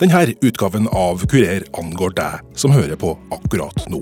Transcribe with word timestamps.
Denne 0.00 0.34
utgaven 0.42 0.88
av 0.90 1.22
Kurer 1.30 1.62
angår 1.78 2.14
deg 2.18 2.58
som 2.58 2.72
hører 2.74 2.98
på 2.98 3.12
akkurat 3.34 3.84
nå. 3.92 4.00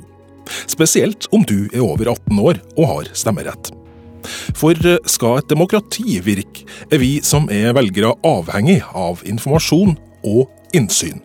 Spesielt 0.64 1.26
om 1.36 1.44
du 1.44 1.68
er 1.68 1.82
over 1.84 2.08
18 2.14 2.38
år 2.40 2.60
og 2.78 2.86
har 2.88 3.10
stemmerett. 3.12 3.68
For 4.56 4.78
skal 5.10 5.40
et 5.40 5.50
demokrati 5.50 6.16
virke, 6.24 6.64
er 6.88 7.02
vi 7.02 7.18
som 7.26 7.50
er 7.52 7.74
velgere 7.76 8.14
avhengig 8.24 8.80
av 8.96 9.20
informasjon 9.28 9.98
og 10.24 10.48
innsyn. 10.72 11.20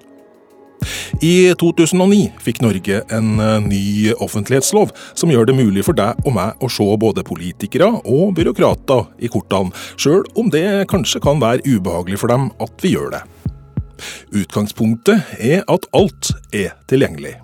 I 1.23 1.53
2009 1.57 2.19
fikk 2.43 2.59
Norge 2.61 2.99
en 3.13 3.39
eh, 3.41 3.63
ny 3.63 3.85
offentlighetslov 4.13 4.91
som 5.17 5.31
gjør 5.33 5.49
det 5.49 5.55
mulig 5.57 5.85
for 5.87 5.97
deg 5.97 6.19
og 6.25 6.35
meg 6.35 6.61
å 6.61 6.69
se 6.71 6.85
både 7.01 7.25
politikere 7.25 7.89
og 8.03 8.35
byråkrater 8.37 9.07
i 9.25 9.31
kortene, 9.31 9.73
sjøl 9.97 10.27
om 10.37 10.51
det 10.53 10.85
kanskje 10.91 11.23
kan 11.23 11.41
være 11.41 11.65
ubehagelig 11.65 12.21
for 12.21 12.35
dem 12.35 12.51
at 12.61 12.85
vi 12.85 12.93
gjør 12.93 13.15
det. 13.15 13.23
Utgangspunktet 14.35 15.37
er 15.39 15.65
at 15.67 15.87
alt 15.97 16.31
er 16.53 16.75
tilgjengelig. 16.89 17.37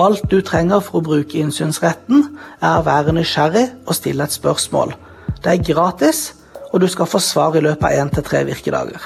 Alt 0.00 0.24
du 0.32 0.38
trenger 0.40 0.80
for 0.80 1.00
å 1.00 1.06
bruke 1.10 1.40
innsynsretten, 1.40 2.28
er 2.62 2.78
å 2.78 2.84
være 2.86 3.12
nysgjerrig 3.12 3.66
og 3.84 3.96
stille 3.98 4.24
et 4.24 4.36
spørsmål. 4.36 4.94
Det 5.44 5.52
er 5.52 5.64
gratis, 5.64 6.30
og 6.70 6.80
du 6.80 6.88
skal 6.88 7.08
få 7.10 7.20
svar 7.20 7.56
i 7.58 7.64
løpet 7.64 7.84
av 7.84 7.98
én 8.00 8.12
til 8.14 8.24
tre 8.24 8.44
virkedager. 8.48 9.02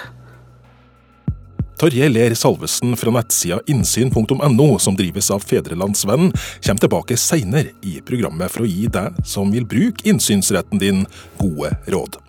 Tarjei 1.74 2.06
Ler 2.08 2.36
Salvesen 2.38 2.94
fra 2.96 3.10
nettsida 3.16 3.58
innsyn.no, 3.68 4.68
som 4.78 4.94
drives 4.96 5.32
av 5.34 5.42
Fedrelandsvennen, 5.42 6.30
kommer 6.62 6.84
tilbake 6.84 7.18
seinere 7.18 7.74
i 7.82 7.98
programmet 8.06 8.52
for 8.54 8.62
å 8.62 8.70
gi 8.70 8.86
deg 8.94 9.18
som 9.26 9.50
vil 9.52 9.66
bruke 9.66 10.06
innsynsretten 10.06 10.78
din, 10.80 11.02
gode 11.40 11.74
råd. 11.90 12.20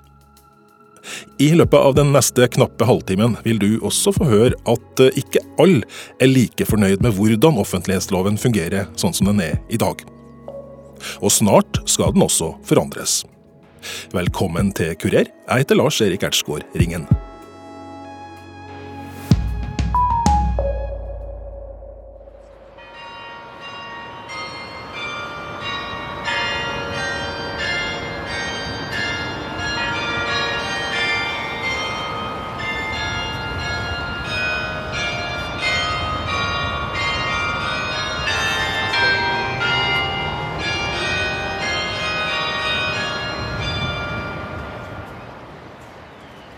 I 1.41 1.51
løpet 1.57 1.79
av 1.79 1.95
den 1.97 2.11
neste 2.15 2.47
knappe 2.55 2.87
halvtimen 2.87 3.37
vil 3.45 3.61
du 3.61 3.69
også 3.85 4.13
få 4.15 4.29
høre 4.29 4.57
at 4.71 5.03
eh, 5.03 5.21
ikke 5.21 5.43
alle 5.61 5.83
er 6.21 6.31
like 6.31 6.67
fornøyd 6.67 7.03
med 7.05 7.15
hvordan 7.17 7.61
offentlighetsloven 7.61 8.39
fungerer 8.41 8.89
sånn 8.99 9.15
som 9.15 9.31
den 9.31 9.43
er 9.45 9.59
i 9.69 9.79
dag. 9.81 10.01
Og 11.21 11.31
snart 11.33 11.83
skal 11.89 12.15
den 12.15 12.25
også 12.25 12.55
forandres. 12.65 13.23
Velkommen 14.15 14.73
til 14.75 14.95
Kurer. 14.97 15.29
Jeg 15.29 15.65
heter 15.65 15.77
Lars 15.77 16.01
Erik 16.01 16.25
Ertsgaard 16.25 16.65
Ringen. 16.79 17.05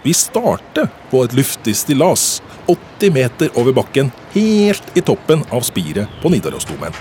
Vi 0.07 0.13
starter 0.13 0.87
på 1.11 1.19
et 1.25 1.33
luftig 1.35 1.73
stillas 1.75 2.41
80 2.65 3.11
meter 3.11 3.49
over 3.59 3.73
bakken, 3.75 4.11
helt 4.31 4.93
i 4.95 5.01
toppen 5.01 5.41
av 5.51 5.65
spiret 5.67 6.07
på 6.21 6.29
Nidarosdomen. 6.31 6.95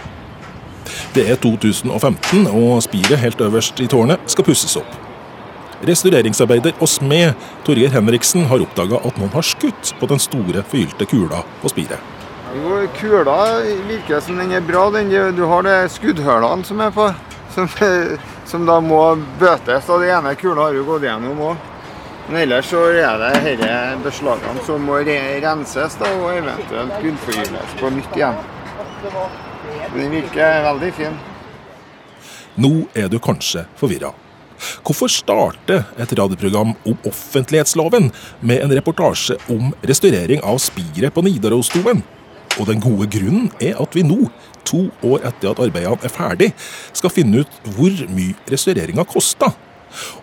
Det 1.15 1.23
er 1.31 1.39
2015, 1.39 2.49
og 2.51 2.83
spiret 2.83 3.23
helt 3.23 3.45
øverst 3.47 3.79
i 3.79 3.87
tårnet 3.87 4.25
skal 4.27 4.47
pusses 4.49 4.75
opp. 4.81 4.97
Restaureringsarbeider 5.87 6.75
og 6.81 6.91
smed 6.91 7.47
Torgeir 7.69 7.95
Henriksen 7.95 8.49
har 8.51 8.67
oppdaga 8.67 8.99
at 8.99 9.23
noen 9.23 9.31
har 9.37 9.47
skutt 9.47 9.95
på 10.01 10.11
den 10.11 10.25
store, 10.27 10.67
forgylte 10.67 11.07
kula 11.07 11.45
på 11.63 11.71
spiret. 11.77 12.03
Jo, 12.59 12.83
Kula 12.99 13.39
virker 13.87 14.19
som 14.19 14.43
den 14.43 14.51
er 14.59 14.67
bra. 14.67 14.89
Den, 14.91 15.15
du 15.39 15.45
har 15.47 15.63
de 15.63 15.79
skuddhullene 15.95 16.67
som 16.67 16.83
er 16.83 16.91
på, 16.91 17.07
som, 17.55 17.71
som, 18.51 18.67
da 18.67 18.81
må 18.83 19.07
bøtes. 19.39 19.87
Og 19.87 20.03
den 20.03 20.17
ene 20.19 20.35
kula 20.35 20.73
har 20.73 20.83
jo 20.83 20.89
gått 20.91 21.07
gjennom 21.07 21.47
òg. 21.53 21.73
Men 22.27 22.41
ellers 22.43 22.67
så 22.73 22.81
er 22.91 23.21
det 23.23 23.33
disse 23.45 23.79
beslagene 24.03 24.67
som 24.67 24.83
må 24.83 24.99
renses 25.07 25.95
da, 26.01 26.11
og 26.19 26.33
eventuelt 26.35 26.97
gullforgylles 27.05 27.75
på 27.79 27.91
nytt 27.95 28.19
igjen. 28.19 28.41
Den 29.95 30.11
virker 30.11 30.63
veldig 30.67 30.93
fin. 30.97 31.19
Nå 32.59 32.73
er 32.97 33.11
du 33.13 33.21
kanskje 33.23 33.67
forvirra. 33.79 34.11
Hvorfor 34.83 35.13
starte 35.13 35.83
et 36.01 36.13
radioprogram 36.19 36.73
om 36.89 36.99
offentlighetsloven 37.07 38.09
med 38.41 38.65
en 38.65 38.75
reportasje 38.75 39.37
om 39.53 39.75
restaurering 39.87 40.43
av 40.43 40.59
spiret 40.65 41.15
på 41.15 41.23
Nidarosdomen? 41.27 42.03
Og 42.57 42.71
den 42.71 42.81
gode 42.81 43.07
grunnen 43.13 43.51
er 43.61 43.77
at 43.83 43.95
vi 43.95 44.03
nå, 44.07 44.31
to 44.67 44.87
år 45.05 45.29
etter 45.29 45.53
at 45.53 45.61
arbeidene 45.63 46.09
er 46.09 46.13
ferdig, 46.13 46.51
skal 46.97 47.13
finne 47.13 47.45
ut 47.45 47.61
hvor 47.77 48.03
mye 48.17 48.35
restaureringa 48.51 49.05
kosta. 49.07 49.53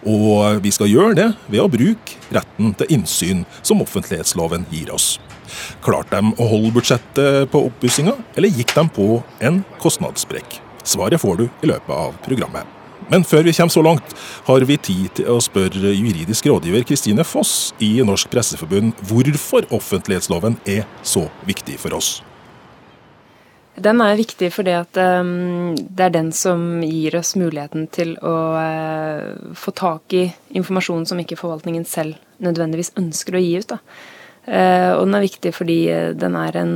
Og 0.09 0.59
vi 0.63 0.72
skal 0.73 0.91
gjøre 0.91 1.17
det 1.19 1.29
ved 1.47 1.63
å 1.63 1.69
bruke 1.72 2.19
retten 2.34 2.73
til 2.79 2.97
innsyn 2.97 3.45
som 3.61 3.81
offentlighetsloven 3.84 4.67
gir 4.73 4.94
oss. 4.94 5.17
Klarte 5.85 6.19
de 6.19 6.34
å 6.41 6.47
holde 6.50 6.73
budsjettet 6.75 7.51
på 7.53 7.66
oppussinga, 7.69 8.16
eller 8.35 8.53
gikk 8.53 8.73
de 8.75 8.85
på 8.95 9.09
en 9.44 9.61
kostnadssprekk? 9.84 10.59
Svaret 10.84 11.22
får 11.22 11.44
du 11.44 11.45
i 11.47 11.69
løpet 11.69 11.94
av 11.95 12.16
programmet. 12.25 12.67
Men 13.11 13.25
før 13.28 13.44
vi 13.44 13.53
kommer 13.53 13.73
så 13.73 13.84
langt, 13.84 14.13
har 14.47 14.63
vi 14.67 14.78
tid 14.79 15.09
til 15.19 15.31
å 15.31 15.39
spørre 15.44 15.91
juridisk 15.91 16.47
rådgiver 16.50 16.85
Kristine 16.88 17.25
Foss 17.28 17.73
i 17.84 17.97
Norsk 18.05 18.31
Presseforbund 18.31 18.95
hvorfor 19.09 19.67
offentlighetsloven 19.75 20.57
er 20.66 20.88
så 21.03 21.28
viktig 21.47 21.79
for 21.84 22.00
oss. 22.00 22.22
Den 23.75 24.01
er 24.06 24.19
viktig 24.19 24.51
fordi 24.53 24.73
at 24.78 24.97
um, 25.01 25.73
det 25.73 26.06
er 26.06 26.13
den 26.13 26.29
som 26.35 26.84
gir 26.85 27.16
oss 27.17 27.34
muligheten 27.39 27.88
til 27.94 28.13
å 28.22 28.34
uh, 28.53 29.53
få 29.57 29.73
tak 29.73 30.13
i 30.13 30.28
informasjon 30.53 31.07
som 31.09 31.22
ikke 31.22 31.39
forvaltningen 31.39 31.85
selv 31.89 32.19
nødvendigvis 32.44 32.94
ønsker 33.01 33.34
å 33.38 33.41
gi 33.41 33.56
ut. 33.63 33.73
Uh, 34.45 34.94
og 35.00 35.07
den 35.07 35.17
er 35.17 35.25
viktig 35.25 35.53
fordi 35.57 35.78
den, 36.19 36.38
en, 36.38 36.75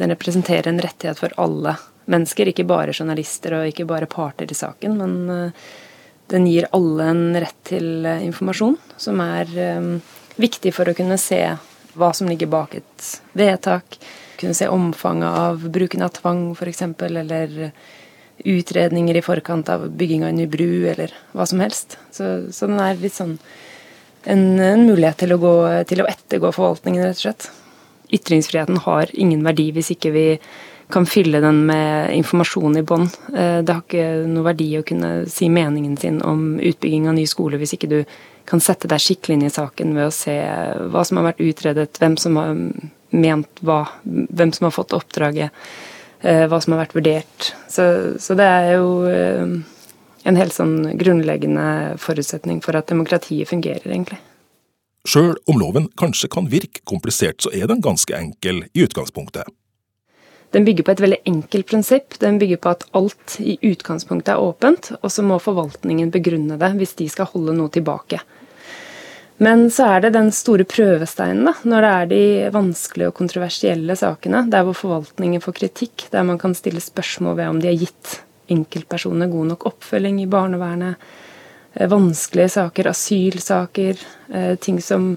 den, 0.00 0.14
representerer 0.16 0.72
en 0.72 0.82
rettighet 0.82 1.22
for 1.22 1.36
alle 1.38 1.76
mennesker, 2.10 2.50
ikke 2.50 2.66
bare 2.66 2.96
journalister 2.96 3.54
og 3.60 3.70
ikke 3.70 3.86
bare 3.88 4.10
parter 4.10 4.50
i 4.50 4.58
saken. 4.58 4.98
Men 4.98 5.14
uh, 5.30 5.70
den 6.34 6.50
gir 6.50 6.66
alle 6.74 7.12
en 7.12 7.24
rett 7.46 7.62
til 7.70 8.10
informasjon, 8.10 8.74
som 8.98 9.22
er 9.22 9.54
um, 9.78 9.96
viktig 10.40 10.74
for 10.74 10.90
å 10.90 10.98
kunne 10.98 11.20
se 11.20 11.44
hva 11.94 12.10
som 12.10 12.26
ligger 12.26 12.50
bak 12.50 12.74
et 12.80 13.10
vedtak 13.38 14.00
kunne 14.40 14.56
se 14.56 14.68
omfanget 14.70 15.28
av 15.28 15.68
bruken 15.74 16.04
av 16.06 16.14
tvang, 16.16 16.46
f.eks., 16.54 16.82
eller 17.08 17.72
utredninger 18.44 19.16
i 19.16 19.22
forkant 19.22 19.68
av 19.70 19.86
bygging 19.94 20.24
av 20.24 20.32
en 20.32 20.40
ny 20.42 20.46
bru, 20.50 20.86
eller 20.90 21.12
hva 21.32 21.46
som 21.46 21.62
helst. 21.62 21.98
Så, 22.10 22.50
så 22.52 22.68
den 22.70 22.82
er 22.82 22.98
litt 23.00 23.14
sånn 23.14 23.36
en, 24.24 24.44
en 24.58 24.86
mulighet 24.86 25.20
til 25.22 25.34
å, 25.36 25.40
gå, 25.40 25.54
til 25.88 26.02
å 26.02 26.08
ettergå 26.10 26.52
forvaltningen, 26.56 27.04
rett 27.04 27.20
og 27.20 27.26
slett. 27.26 27.50
Ytringsfriheten 28.14 28.80
har 28.84 29.10
ingen 29.12 29.44
verdi 29.44 29.70
hvis 29.74 29.92
ikke 29.94 30.12
vi 30.14 30.28
kan 30.92 31.06
fylle 31.08 31.40
den 31.40 31.62
med 31.66 32.12
informasjon 32.16 32.76
i 32.78 32.84
bånn. 32.86 33.08
Eh, 33.32 33.60
det 33.64 33.72
har 33.72 33.82
ikke 33.82 34.26
noe 34.30 34.46
verdi 34.50 34.68
å 34.78 34.84
kunne 34.86 35.24
si 35.32 35.48
meningen 35.52 35.96
sin 36.00 36.20
om 36.22 36.58
utbygging 36.60 37.08
av 37.08 37.16
ny 37.16 37.24
skole 37.28 37.60
hvis 37.60 37.76
ikke 37.76 37.90
du 37.90 37.98
kan 38.48 38.60
sette 38.60 38.90
deg 38.90 39.00
skikkelig 39.00 39.38
inn 39.38 39.46
i 39.48 39.52
saken 39.52 39.94
ved 39.96 40.10
å 40.10 40.14
se 40.14 40.36
hva 40.92 41.04
som 41.06 41.20
har 41.20 41.30
vært 41.30 41.44
utredet, 41.44 41.96
hvem 42.00 42.18
som 42.20 42.36
har 42.36 42.52
ment 43.14 43.62
hva, 43.64 43.84
hvem 44.04 44.52
som 44.54 44.68
har 44.68 44.74
fått 44.74 44.94
oppdraget, 44.96 45.54
eh, 46.20 46.44
hva 46.50 46.60
som 46.60 46.74
har 46.74 46.84
vært 46.84 46.96
vurdert. 46.98 47.50
Så, 47.70 47.86
så 48.20 48.36
det 48.38 48.46
er 48.50 48.70
jo 48.76 48.90
eh, 49.10 49.56
en 50.24 50.40
helt 50.40 50.56
sånn 50.56 50.94
grunnleggende 51.00 51.96
forutsetning 52.00 52.62
for 52.64 52.76
at 52.78 52.90
demokratiet 52.90 53.50
fungerer, 53.50 53.86
egentlig. 53.90 54.20
Sjøl 55.04 55.34
om 55.50 55.58
loven 55.60 55.90
kanskje 56.00 56.30
kan 56.32 56.48
virke 56.48 56.80
komplisert, 56.88 57.42
så 57.44 57.52
er 57.52 57.68
den 57.68 57.84
ganske 57.84 58.16
enkel 58.16 58.64
i 58.72 58.86
utgangspunktet. 58.86 59.50
Den 60.54 60.64
bygger 60.64 60.86
på 60.86 60.92
et 60.94 61.02
veldig 61.02 61.18
enkelt 61.26 61.66
prinsipp. 61.66 62.14
Den 62.22 62.38
bygger 62.38 62.60
på 62.62 62.70
at 62.70 62.84
alt 62.94 63.36
i 63.42 63.56
utgangspunktet 63.66 64.36
er 64.36 64.40
åpent, 64.40 64.92
og 65.00 65.10
så 65.10 65.24
må 65.26 65.40
forvaltningen 65.42 66.12
begrunne 66.14 66.56
det 66.60 66.70
hvis 66.78 66.94
de 67.00 67.08
skal 67.10 67.28
holde 67.32 67.56
noe 67.58 67.72
tilbake. 67.74 68.20
Men 69.42 69.66
så 69.70 69.88
er 69.96 70.04
det 70.04 70.12
den 70.14 70.30
store 70.32 70.66
prøvesteinen, 70.68 71.48
da, 71.48 71.54
når 71.66 71.82
det 71.82 71.90
er 71.90 72.10
de 72.12 72.24
vanskelige 72.54 73.10
og 73.10 73.16
kontroversielle 73.18 73.96
sakene, 73.98 74.44
der 74.50 74.62
hvor 74.66 74.76
forvaltningen 74.78 75.42
får 75.42 75.56
kritikk, 75.58 76.06
der 76.12 76.26
man 76.26 76.38
kan 76.38 76.54
stille 76.54 76.82
spørsmål 76.82 77.40
ved 77.40 77.50
om 77.50 77.62
de 77.62 77.72
har 77.72 77.80
gitt 77.80 78.20
enkeltpersoner 78.54 79.30
god 79.32 79.50
nok 79.50 79.66
oppfølging 79.72 80.20
i 80.22 80.28
barnevernet, 80.30 81.02
eh, 81.74 81.88
vanskelige 81.90 82.52
saker, 82.54 82.90
asylsaker, 82.92 84.04
eh, 84.32 84.54
ting 84.54 84.78
som, 84.82 85.16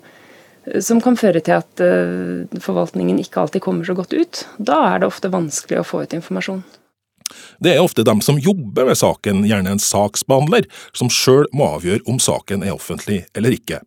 som 0.81 1.01
kan 1.01 1.19
føre 1.19 1.43
til 1.43 1.59
at 1.59 1.83
eh, 1.85 2.59
forvaltningen 2.63 3.19
ikke 3.21 3.43
alltid 3.43 3.61
kommer 3.61 3.85
så 3.85 3.93
godt 3.93 4.17
ut. 4.17 4.47
Da 4.57 4.79
er 4.95 5.03
det 5.03 5.11
ofte 5.11 5.29
vanskelig 5.29 5.83
å 5.83 5.85
få 5.85 6.01
ut 6.07 6.17
informasjon. 6.17 6.63
Det 7.59 7.75
er 7.75 7.83
ofte 7.83 8.05
dem 8.07 8.21
som 8.23 8.39
jobber 8.39 8.87
med 8.87 8.97
saken, 8.97 9.43
gjerne 9.45 9.75
en 9.75 9.83
saksbehandler, 9.83 10.65
som 10.95 11.11
sjøl 11.11 11.45
må 11.53 11.67
avgjøre 11.75 12.07
om 12.07 12.17
saken 12.23 12.63
er 12.63 12.73
offentlig 12.73 13.25
eller 13.35 13.53
ikke. 13.53 13.81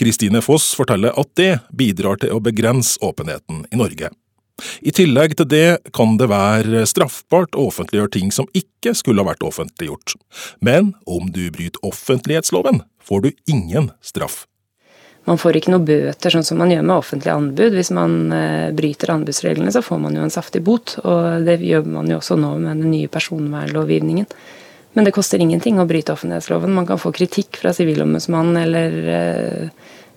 Kristine 0.00 0.42
Foss 0.44 0.72
forteller 0.78 1.16
at 1.20 1.30
det 1.38 1.52
bidrar 1.74 2.20
til 2.22 2.34
å 2.34 2.42
begrense 2.44 3.00
åpenheten 3.04 3.64
i 3.70 3.80
Norge. 3.80 4.12
I 4.86 4.92
tillegg 4.94 5.34
til 5.38 5.48
det 5.50 5.68
kan 5.96 6.14
det 6.20 6.28
være 6.30 6.84
straffbart 6.86 7.56
å 7.58 7.68
offentliggjøre 7.72 8.14
ting 8.14 8.30
som 8.34 8.46
ikke 8.54 8.94
skulle 8.94 9.24
ha 9.24 9.32
vært 9.32 9.42
offentliggjort. 9.46 10.14
Men 10.62 10.92
om 11.10 11.32
du 11.34 11.48
bryter 11.50 11.82
offentlighetsloven, 11.82 12.84
får 13.02 13.24
du 13.24 13.30
ingen 13.50 13.90
straff. 14.04 14.44
Man 15.24 15.40
får 15.40 15.56
ikke 15.56 15.72
noe 15.72 15.84
bøter, 15.88 16.34
sånn 16.34 16.44
som 16.44 16.58
man 16.60 16.72
gjør 16.72 16.82
med 16.84 16.98
offentlige 16.98 17.34
anbud. 17.34 17.76
Hvis 17.78 17.90
man 17.96 18.16
eh, 18.36 18.68
bryter 18.76 19.14
anbudsreglene, 19.14 19.72
så 19.72 19.80
får 19.82 20.02
man 20.02 20.18
jo 20.18 20.24
en 20.26 20.32
saftig 20.32 20.60
bot. 20.66 20.98
Og 21.00 21.46
det 21.46 21.62
gjør 21.64 21.88
man 21.88 22.10
jo 22.12 22.18
også 22.20 22.36
nå 22.36 22.50
med 22.60 22.84
den 22.84 22.92
nye 22.92 23.08
personvernlovgivningen. 23.12 24.28
Men 24.94 25.06
det 25.06 25.14
koster 25.14 25.42
ingenting 25.42 25.80
å 25.82 25.86
bryte 25.90 26.14
offentlighetsloven. 26.14 26.70
Man 26.74 26.86
kan 26.86 27.00
få 27.02 27.10
kritikk 27.14 27.58
fra 27.58 27.72
Sivilombudsmannen 27.74 28.56
eller, 28.62 28.98
eh, 29.10 29.68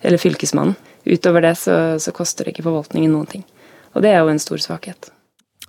eller 0.02 0.22
Fylkesmannen. 0.22 0.76
Utover 1.08 1.42
det 1.42 1.56
så, 1.58 2.00
så 2.00 2.12
koster 2.14 2.46
det 2.46 2.54
ikke 2.54 2.68
forvaltningen 2.68 3.12
noen 3.12 3.30
ting. 3.32 3.46
Og 3.96 4.04
det 4.04 4.12
er 4.14 4.22
jo 4.22 4.30
en 4.34 4.44
stor 4.44 4.62
svakhet. 4.62 5.10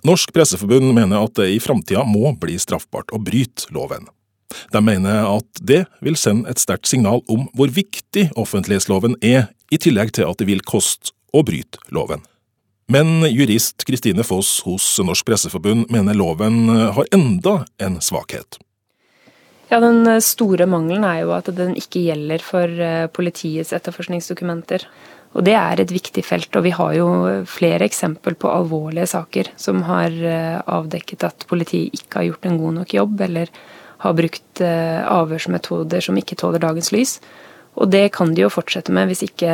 Norsk 0.05 0.31
Presseforbund 0.35 0.93
mener 0.93 1.25
at 1.25 1.33
det 1.39 1.49
i 1.55 1.59
framtida 1.63 2.05
må 2.07 2.31
bli 2.39 2.59
straffbart 2.61 3.11
å 3.15 3.19
bryte 3.23 3.71
loven. 3.75 4.07
De 4.73 4.81
mener 4.83 5.25
at 5.27 5.61
det 5.61 5.83
vil 6.05 6.17
sende 6.17 6.49
et 6.51 6.61
sterkt 6.61 6.89
signal 6.89 7.23
om 7.29 7.47
hvor 7.57 7.71
viktig 7.73 8.29
offentlighetsloven 8.39 9.17
er, 9.25 9.49
i 9.69 9.77
tillegg 9.77 10.15
til 10.17 10.25
at 10.25 10.39
det 10.41 10.47
vil 10.49 10.63
koste 10.65 11.13
å 11.33 11.43
bryte 11.45 11.81
loven. 11.93 12.23
Men 12.89 13.21
jurist 13.29 13.85
Kristine 13.85 14.25
Foss 14.25 14.63
hos 14.65 14.85
Norsk 15.05 15.27
Presseforbund 15.27 15.91
mener 15.93 16.17
loven 16.17 16.65
har 16.69 17.11
enda 17.13 17.59
en 17.77 17.99
svakhet. 18.01 18.57
Ja, 19.69 19.79
Den 19.79 20.07
store 20.25 20.65
mangelen 20.65 21.05
er 21.05 21.21
jo 21.21 21.33
at 21.35 21.49
den 21.53 21.75
ikke 21.77 22.01
gjelder 22.07 22.41
for 22.41 22.65
eh, 22.65 23.05
politiets 23.13 23.73
etterforskningsdokumenter. 23.77 24.85
Og 25.37 25.45
Det 25.45 25.53
er 25.53 25.81
et 25.81 25.91
viktig 25.93 26.23
felt, 26.25 26.49
og 26.57 26.65
vi 26.65 26.71
har 26.73 26.93
jo 26.97 27.09
flere 27.45 27.85
eksempel 27.85 28.33
på 28.33 28.49
alvorlige 28.49 29.05
saker 29.11 29.51
som 29.61 29.83
har 29.85 30.09
eh, 30.09 30.57
avdekket 30.65 31.27
at 31.27 31.45
politiet 31.49 31.93
ikke 31.93 32.17
har 32.17 32.31
gjort 32.31 32.49
en 32.49 32.57
god 32.57 32.79
nok 32.79 32.95
jobb, 32.97 33.21
eller 33.27 33.51
har 33.99 34.15
brukt 34.17 34.63
eh, 34.63 35.03
avhørsmetoder 35.05 36.01
som 36.01 36.17
ikke 36.17 36.39
tåler 36.39 36.63
dagens 36.63 36.89
lys. 36.95 37.19
Og 37.79 37.91
det 37.93 38.09
kan 38.15 38.33
de 38.33 38.41
jo 38.41 38.49
fortsette 38.51 38.91
med 38.95 39.11
hvis 39.11 39.21
ikke 39.27 39.53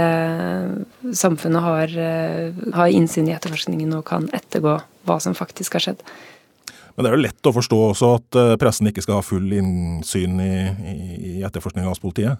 samfunnet 1.11 1.65
har, 1.65 1.91
eh, 1.91 2.55
har 2.73 2.93
innsyn 2.93 3.27
i 3.27 3.35
etterforskningen 3.35 3.97
og 3.97 4.05
kan 4.07 4.29
ettergå 4.31 4.79
hva 5.05 5.19
som 5.19 5.35
faktisk 5.37 5.75
har 5.75 5.89
skjedd. 5.89 6.07
Men 6.95 7.03
det 7.03 7.09
er 7.09 7.17
jo 7.17 7.25
lett 7.25 7.49
å 7.49 7.55
forstå 7.55 7.79
også 7.91 8.11
at 8.17 8.37
eh, 8.39 8.53
pressen 8.59 8.91
ikke 8.91 9.03
skal 9.03 9.19
ha 9.19 9.25
full 9.25 9.49
innsyn 9.55 10.39
i, 10.39 10.53
i, 10.63 10.99
i 11.35 11.41
etterforskninga 11.43 11.91
hos 11.91 12.03
politiet? 12.03 12.39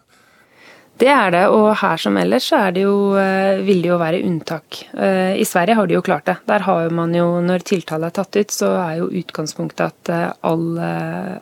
Det 0.96 1.10
er 1.12 1.34
det, 1.34 1.42
og 1.52 1.74
her 1.82 2.00
som 2.00 2.16
ellers 2.16 2.46
så 2.48 2.62
det 2.72 2.86
jo, 2.86 2.96
eh, 3.20 3.60
vil 3.68 3.82
det 3.84 3.90
jo 3.90 3.98
være 4.00 4.22
unntak. 4.24 4.80
Eh, 4.96 5.36
I 5.42 5.48
Sverige 5.48 5.76
har 5.76 5.90
de 5.92 5.98
jo 5.98 6.04
klart 6.06 6.30
det. 6.30 6.38
Der 6.48 6.64
har 6.64 6.88
man 6.96 7.12
jo, 7.16 7.42
når 7.44 7.68
tiltale 7.68 8.08
er 8.08 8.16
tatt 8.16 8.40
ut, 8.40 8.56
så 8.56 8.72
er 8.80 9.02
jo 9.02 9.12
utgangspunktet 9.12 9.84
at 9.90 10.14
alle, 10.48 10.94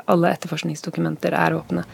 alle 0.09 0.33
etterforskningsdokumenter 0.33 1.37
er 1.37 1.59
åpne. 1.59 1.85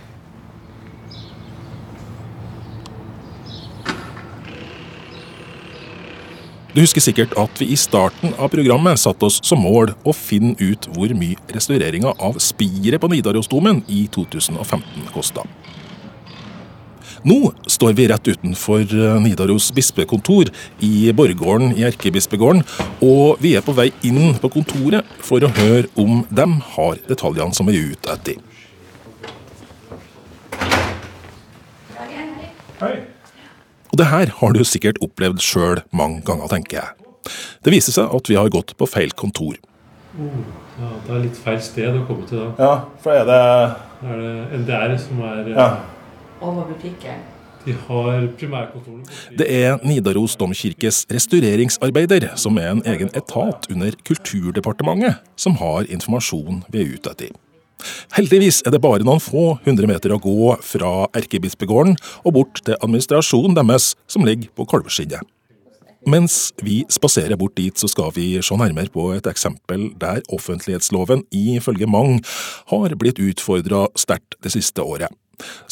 Du 6.79 6.85
husker 6.85 7.03
sikkert 7.03 7.33
at 7.35 7.59
vi 7.59 7.65
i 7.73 7.75
starten 7.75 8.31
av 8.39 8.53
programmet 8.53 9.01
satte 9.01 9.27
oss 9.27 9.41
som 9.43 9.59
mål 9.59 9.89
å 10.07 10.13
finne 10.15 10.53
ut 10.61 10.85
hvor 10.95 11.11
mye 11.11 11.35
restaureringa 11.51 12.13
av 12.23 12.37
spiret 12.39 13.03
på 13.03 13.09
Nidarosdomen 13.11 13.81
i 13.91 14.05
2015 14.15 15.09
kosta. 15.11 15.43
Nå 17.27 17.51
står 17.67 17.97
vi 17.99 18.07
rett 18.07 18.31
utenfor 18.31 18.85
eh, 18.95 19.19
Nidaros 19.25 19.67
bispekontor 19.75 20.53
i 20.79 21.11
borggården 21.11 21.75
i 21.75 21.83
Erkebispegården, 21.89 22.63
og 23.03 23.43
vi 23.43 23.57
er 23.59 23.67
på 23.67 23.75
vei 23.75 23.89
inn 24.07 24.39
på 24.39 24.55
kontoret 24.55 25.03
for 25.19 25.43
å 25.43 25.51
høre 25.59 25.91
om 25.99 26.23
de 26.31 26.49
har 26.77 27.05
detaljene 27.11 27.59
som 27.59 27.67
vi 27.67 27.75
er 27.75 27.91
ute 27.91 28.15
etter. 28.15 28.39
Hei. 32.79 33.08
Og 33.99 34.05
det 34.05 34.13
her 34.13 34.29
har 34.31 34.53
du 34.55 34.61
sikkert 34.63 34.95
opplevd 35.03 35.41
sjøl 35.43 35.81
mange 35.91 36.21
ganger, 36.23 36.47
tenker 36.47 36.77
jeg. 36.77 37.33
Det 37.67 37.73
viser 37.73 37.91
seg 37.91 38.13
at 38.15 38.29
vi 38.31 38.37
har 38.39 38.47
gått 38.47 38.71
på 38.79 38.87
feil 38.87 39.11
kontor. 39.11 39.57
Oh, 40.15 40.37
ja, 40.79 40.91
Det 41.03 41.11
er 41.17 41.25
litt 41.25 41.39
feil 41.43 41.59
sted 41.59 41.97
å 41.99 42.05
komme 42.07 42.23
til 42.29 42.39
da. 42.39 42.45
Ja, 42.63 42.69
for 43.03 43.11
er 43.11 43.27
det 43.27 43.41
Er 44.07 44.21
det 44.21 44.61
NDR 44.61 44.95
som 45.03 45.19
er 45.19 45.49
Ja. 45.49 45.67
over 46.39 46.63
butikken. 46.71 47.19
De 47.65 47.73
har 47.73 48.27
primærkontoret 48.39 49.35
Det 49.37 49.51
er 49.51 49.77
Nidaros 49.83 50.37
domkirkes 50.37 51.05
restaureringsarbeider, 51.11 52.37
som 52.37 52.57
er 52.57 52.71
en 52.71 52.81
egen 52.85 53.09
etat 53.13 53.67
under 53.69 53.91
Kulturdepartementet, 54.05 55.19
som 55.35 55.55
har 55.55 55.83
informasjon 55.91 56.63
vi 56.71 56.79
er 56.79 56.95
ute 56.95 57.11
etter. 57.11 57.35
Heldigvis 58.15 58.61
er 58.65 58.75
det 58.75 58.83
bare 58.83 59.05
noen 59.07 59.23
få 59.23 59.57
hundre 59.65 59.89
meter 59.89 60.13
å 60.13 60.21
gå 60.21 60.53
fra 60.65 61.07
Erkebispegården 61.17 61.97
og 62.23 62.35
bort 62.35 62.63
til 62.65 62.79
administrasjonen 62.79 63.57
deres, 63.57 63.93
som 64.09 64.25
ligger 64.27 64.51
på 64.55 64.67
Kalveskinnet. 64.69 65.23
Mens 66.07 66.53
vi 66.63 66.85
spaserer 66.87 67.35
bort 67.37 67.57
dit, 67.59 67.75
så 67.75 67.89
skal 67.91 68.13
vi 68.15 68.37
se 68.43 68.55
nærmere 68.55 68.91
på 68.93 69.09
et 69.17 69.27
eksempel 69.27 69.89
der 69.99 70.21
offentlighetsloven 70.31 71.25
ifølge 71.35 71.89
mange 71.91 72.21
har 72.71 72.95
blitt 72.95 73.19
utfordra 73.19 73.85
sterkt 73.99 74.39
det 74.43 74.53
siste 74.55 74.81
året. 74.81 75.11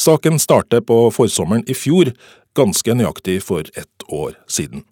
Saken 0.00 0.38
startet 0.40 0.86
på 0.88 1.00
forsommeren 1.12 1.64
i 1.68 1.76
fjor, 1.76 2.12
ganske 2.56 2.94
nøyaktig 2.96 3.40
for 3.44 3.64
ett 3.76 4.08
år 4.08 4.36
siden. 4.48 4.84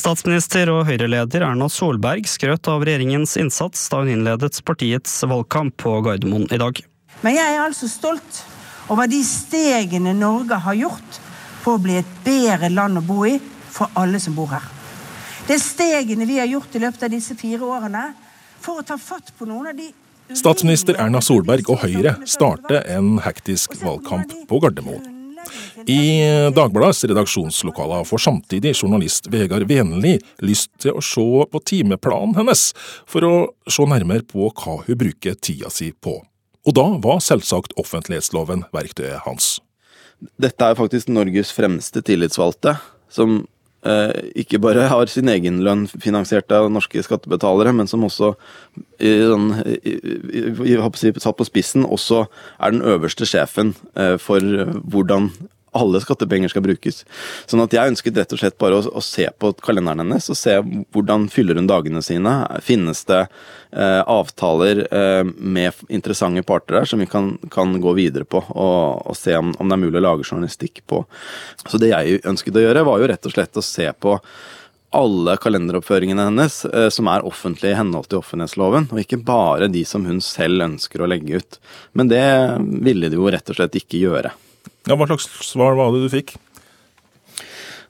Statsminister 0.00 0.70
og 0.72 0.86
Høyre-leder 0.88 1.42
Erna 1.44 1.66
Solberg 1.68 2.24
skrøt 2.30 2.68
av 2.72 2.80
regjeringens 2.86 3.34
innsats 3.40 3.82
da 3.92 3.98
hun 4.00 4.08
innledet 4.14 4.62
partiets 4.64 5.18
valgkamp 5.28 5.76
på 5.82 5.92
Gardermoen 6.06 6.46
i 6.48 6.60
dag. 6.60 6.80
Men 7.20 7.36
jeg 7.36 7.56
er 7.56 7.60
altså 7.66 7.88
stolt 7.90 8.40
over 8.88 9.10
de 9.10 9.20
stegene 9.26 10.14
Norge 10.16 10.56
har 10.64 10.78
gjort 10.78 11.20
for 11.60 11.76
å 11.76 11.82
bli 11.84 11.98
et 12.00 12.16
bedre 12.24 12.72
land 12.72 13.02
å 13.02 13.04
bo 13.04 13.26
i 13.28 13.36
for 13.70 13.92
alle 14.00 14.22
som 14.24 14.38
bor 14.38 14.48
her. 14.54 14.64
Det 15.44 15.58
er 15.58 15.64
stegene 15.66 16.28
vi 16.28 16.40
har 16.40 16.48
gjort 16.48 16.74
i 16.78 16.84
løpet 16.86 17.04
av 17.04 17.12
disse 17.12 17.36
fire 17.36 17.68
årene 17.68 18.08
for 18.60 18.80
å 18.80 18.86
ta 18.86 18.96
fatt 18.96 19.34
på 19.36 19.48
noen 19.50 19.74
av 19.74 19.76
de 19.76 19.92
Statsminister 20.30 20.94
Erna 21.02 21.20
Solberg 21.20 21.66
og 21.74 21.82
Høyre 21.82 22.14
starter 22.22 22.86
en 22.94 23.16
hektisk 23.20 23.74
valgkamp 23.82 24.32
på 24.48 24.60
Gardermoen. 24.62 25.19
I 25.88 26.00
Dagbladets 26.54 27.04
redaksjonslokaler 27.08 28.04
får 28.08 28.24
samtidig 28.26 28.74
journalist 28.74 29.28
Vegard 29.32 29.68
Venli 29.70 30.16
lyst 30.44 30.72
til 30.82 30.98
å 30.98 31.04
se 31.04 31.26
på 31.50 31.62
timeplanen 31.66 32.36
hennes, 32.36 32.70
for 33.08 33.26
å 33.26 33.34
se 33.70 33.86
nærmere 33.88 34.26
på 34.28 34.50
hva 34.50 34.80
hun 34.84 35.00
bruker 35.00 35.38
tida 35.40 35.72
si 35.72 35.90
på. 35.92 36.18
Og 36.68 36.76
da 36.76 36.86
var 37.00 37.22
selvsagt 37.24 37.76
offentlighetsloven 37.80 38.66
verktøyet 38.74 39.24
hans. 39.24 39.58
Dette 40.40 40.66
er 40.66 40.76
faktisk 40.76 41.08
Norges 41.08 41.52
fremste 41.56 42.02
tillitsvalgte, 42.04 42.76
som 43.08 43.38
eh, 43.40 43.46
ikke 43.80 44.58
bare 44.60 44.88
har 44.92 45.08
sin 45.08 45.28
egen 45.32 45.62
lønn 45.64 45.86
finansiert 45.88 46.52
av 46.52 46.68
norske 46.72 47.00
skattebetalere, 47.00 47.72
men 47.72 47.88
som 47.88 48.04
også, 48.04 48.34
i, 49.00 49.14
sånn, 49.24 49.54
i, 49.64 49.94
i, 49.96 50.74
i, 50.74 51.14
satt 51.16 51.38
på 51.38 51.46
spissen, 51.48 51.86
også 51.88 52.26
er 52.60 52.74
den 52.74 52.84
øverste 52.84 53.28
sjefen 53.28 53.72
eh, 53.96 54.18
for 54.20 54.44
hvordan 54.84 55.30
alle 55.76 56.00
skattepenger 56.02 56.50
skal 56.50 56.64
brukes. 56.64 57.04
Sånn 57.50 57.62
at 57.62 57.74
jeg 57.74 57.92
ønsket 57.92 58.18
rett 58.18 58.34
og 58.34 58.42
slett 58.42 58.58
bare 58.60 58.80
å, 58.80 58.84
å 58.98 59.02
se 59.04 59.28
på 59.38 59.52
kalenderen 59.62 60.02
hennes 60.04 60.30
og 60.32 60.38
se 60.38 60.56
hvordan 60.94 61.28
fyller 61.32 61.60
hun 61.60 61.70
dagene 61.70 62.02
sine. 62.04 62.34
Finnes 62.66 63.04
det 63.10 63.20
eh, 63.22 64.00
avtaler 64.02 64.84
eh, 64.90 65.22
med 65.24 65.84
interessante 65.88 66.42
parter 66.46 66.80
der 66.80 66.90
som 66.90 67.02
vi 67.02 67.08
kan, 67.10 67.36
kan 67.54 67.76
gå 67.82 67.94
videre 67.98 68.26
på 68.26 68.42
og, 68.50 69.06
og 69.06 69.18
se 69.18 69.36
om, 69.38 69.54
om, 69.58 69.68
det 69.70 69.78
er 69.78 69.84
mulig 69.84 70.02
å 70.02 70.06
lage 70.08 70.26
journalistikk 70.26 70.82
på. 70.90 71.04
Så 71.66 71.78
det 71.78 71.92
jeg 71.92 72.24
ønsket 72.26 72.58
å 72.58 72.64
gjøre, 72.66 72.86
var 72.88 73.02
jo 73.02 73.12
rett 73.12 73.30
og 73.30 73.36
slett 73.36 73.60
å 73.60 73.64
se 73.64 73.86
på 73.94 74.18
alle 74.90 75.36
kalenderoppføringene 75.38 76.26
hennes 76.26 76.64
eh, 76.66 76.88
som 76.90 77.06
er 77.12 77.26
offentlige 77.26 77.76
i 77.76 77.78
henhold 77.78 78.10
til 78.10 78.18
offentlighetsloven, 78.18 78.90
og 78.90 79.02
ikke 79.04 79.22
bare 79.22 79.70
de 79.70 79.84
som 79.86 80.02
hun 80.08 80.18
selv 80.24 80.66
ønsker 80.66 81.02
å 81.02 81.10
legge 81.10 81.38
ut. 81.38 81.60
Men 81.94 82.10
det 82.10 82.26
ville 82.58 83.10
de 83.10 83.20
jo 83.20 83.30
rett 83.30 83.52
og 83.52 83.60
slett 83.60 83.78
ikke 83.78 84.02
gjøre. 84.02 84.34
Ja, 84.88 84.96
Hva 84.96 85.06
slags 85.10 85.28
svar 85.44 85.76
var 85.76 85.92
det 85.92 86.04
du 86.06 86.12
fikk? 86.12 86.36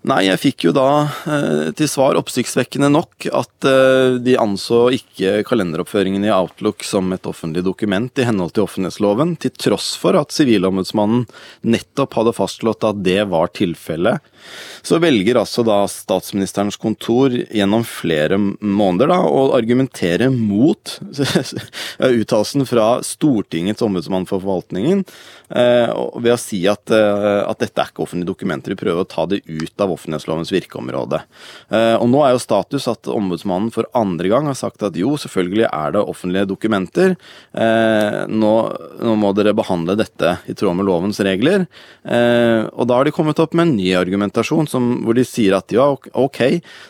Nei, 0.01 0.23
jeg 0.31 0.41
fikk 0.41 0.65
jo 0.65 0.71
da 0.73 0.87
eh, 1.29 1.67
til 1.77 1.89
svar, 1.91 2.17
oppsiktsvekkende 2.17 2.89
nok, 2.89 3.27
at 3.37 3.67
eh, 3.69 4.15
de 4.25 4.33
anså 4.41 4.87
ikke 4.97 5.43
kalenderoppføringen 5.45 6.25
i 6.25 6.31
Outlook 6.33 6.87
som 6.89 7.13
et 7.13 7.29
offentlig 7.29 7.61
dokument 7.67 8.17
i 8.17 8.25
henhold 8.25 8.55
til 8.57 8.65
offentlighetsloven, 8.65 9.35
til 9.45 9.53
tross 9.61 9.91
for 10.01 10.17
at 10.17 10.33
Sivilombudsmannen 10.33 11.27
nettopp 11.69 12.17
hadde 12.17 12.33
fastslått 12.33 12.87
at 12.89 13.03
det 13.05 13.27
var 13.29 13.53
tilfellet. 13.53 14.25
Så 14.81 14.97
velger 15.05 15.37
altså 15.37 15.67
da 15.69 15.83
statsministerens 15.93 16.81
kontor 16.81 17.37
gjennom 17.37 17.85
flere 17.85 18.41
måneder 18.41 19.13
da, 19.13 19.21
å 19.21 19.51
argumentere 19.59 20.31
mot 20.33 20.97
uttalelsen 22.01 22.65
fra 22.65 22.89
Stortingets 23.05 23.85
ombudsmann 23.85 24.25
for 24.25 24.41
forvaltningen 24.41 25.05
eh, 25.05 25.93
ved 25.93 26.33
å 26.33 26.41
si 26.41 26.65
at, 26.73 26.89
at 26.89 27.61
dette 27.61 27.85
er 27.85 27.93
ikke 27.93 28.07
offentlige 28.09 28.33
dokumenter. 28.33 28.73
Vi 28.73 28.81
prøver 28.87 29.05
å 29.05 29.13
ta 29.13 29.29
det 29.29 29.43
ut 29.45 29.77
av 29.77 29.90
offentlighetslovens 29.95 30.53
virkeområde. 30.55 31.23
Eh, 31.71 31.97
og 31.97 32.09
Nå 32.11 32.23
er 32.25 32.35
jo 32.35 32.43
status 32.43 32.89
at 32.91 33.11
ombudsmannen 33.11 33.71
for 33.75 33.89
andre 33.97 34.31
gang 34.33 34.49
har 34.51 34.59
sagt 34.59 34.83
at 34.87 34.97
jo, 34.99 35.17
selvfølgelig 35.21 35.67
er 35.69 35.95
det 35.95 36.03
offentlige 36.03 36.49
dokumenter. 36.51 37.17
Nå, 38.31 38.53
nå 39.03 39.15
må 39.19 39.31
dere 39.37 39.55
behandle 39.57 39.97
dette 39.99 40.37
i 40.51 40.55
tråd 40.57 40.77
med 40.79 40.87
lovens 40.89 41.21
regler. 41.25 41.67
Og 42.05 42.87
da 42.89 42.99
har 42.99 43.07
de 43.07 43.13
kommet 43.15 43.41
opp 43.43 43.55
med 43.57 43.69
en 43.69 43.75
ny 43.79 43.91
argumentasjon 43.99 44.69
som, 44.71 44.89
hvor 45.05 45.17
de 45.17 45.25
sier 45.27 45.57
at 45.57 45.73
ja, 45.75 45.87
ok, 45.95 46.41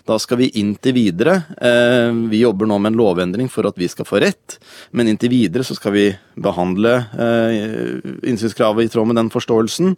da 0.09 0.19
skal 0.23 0.41
vi 0.43 0.51
inntil 0.61 0.97
videre. 0.97 1.37
Vi 2.31 2.43
jobber 2.43 2.71
nå 2.71 2.79
med 2.83 2.93
en 2.93 3.01
lovendring 3.01 3.51
for 3.53 3.69
at 3.69 3.79
vi 3.81 3.89
skal 3.91 4.09
få 4.09 4.21
rett, 4.23 4.59
men 4.97 5.11
inntil 5.11 5.33
videre 5.33 5.67
så 5.67 5.77
skal 5.79 5.95
vi 5.97 6.07
behandle 6.41 6.97
innsynskravet 8.27 8.89
i 8.89 8.93
tråd 8.93 9.11
med 9.11 9.21
den 9.21 9.33
forståelsen. 9.33 9.95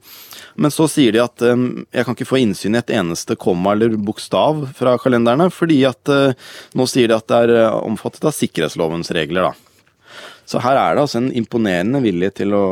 Men 0.54 0.75
så 0.75 0.88
sier 0.90 1.14
de 1.14 1.23
at 1.25 1.42
jeg 1.42 2.06
kan 2.06 2.16
ikke 2.16 2.28
få 2.28 2.42
innsyn 2.42 2.76
i 2.76 2.82
et 2.82 2.91
eneste 2.92 3.37
komma 3.40 3.75
eller 3.75 3.96
bokstav 3.96 4.64
fra 4.78 4.96
kalenderne, 5.00 5.49
fordi 5.52 5.82
at 5.88 6.12
eh, 6.12 6.38
nå 6.78 6.87
sier 6.90 7.11
de 7.11 7.18
at 7.18 7.28
det 7.30 7.40
er 7.46 7.54
eh, 7.61 7.78
omfattet 7.82 8.26
av 8.28 8.37
sikkerhetslovens 8.37 9.12
regler, 9.16 9.50
da. 9.50 10.18
Så 10.49 10.61
her 10.62 10.76
er 10.76 10.96
det 10.96 11.04
altså 11.04 11.20
en 11.22 11.32
imponerende 11.38 12.02
vilje 12.04 12.32
til 12.42 12.56
å, 12.58 12.66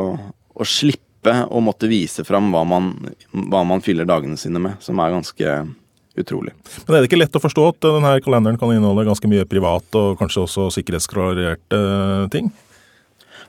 å 0.53 0.67
slippe 0.67 1.35
å 1.49 1.61
måtte 1.63 1.89
vise 1.89 2.25
fram 2.27 2.49
hva 2.53 2.63
man, 2.67 2.91
hva 3.31 3.61
man 3.67 3.83
fyller 3.85 4.07
dagene 4.09 4.37
sine 4.37 4.61
med, 4.61 4.81
som 4.83 4.99
er 5.01 5.13
ganske 5.13 5.53
utrolig. 6.19 6.53
Men 6.85 6.97
er 6.97 7.03
det 7.03 7.09
ikke 7.09 7.21
lett 7.21 7.37
å 7.37 7.41
forstå 7.41 7.67
at 7.71 7.85
denne 7.85 8.15
kalenderen 8.25 8.59
kan 8.59 8.73
inneholde 8.73 9.07
ganske 9.07 9.29
mye 9.31 9.47
privat 9.49 9.97
og 9.97 10.19
kanskje 10.19 10.45
også 10.45 10.67
sikkerhetsklarerte 10.75 11.81
ting? 12.33 12.51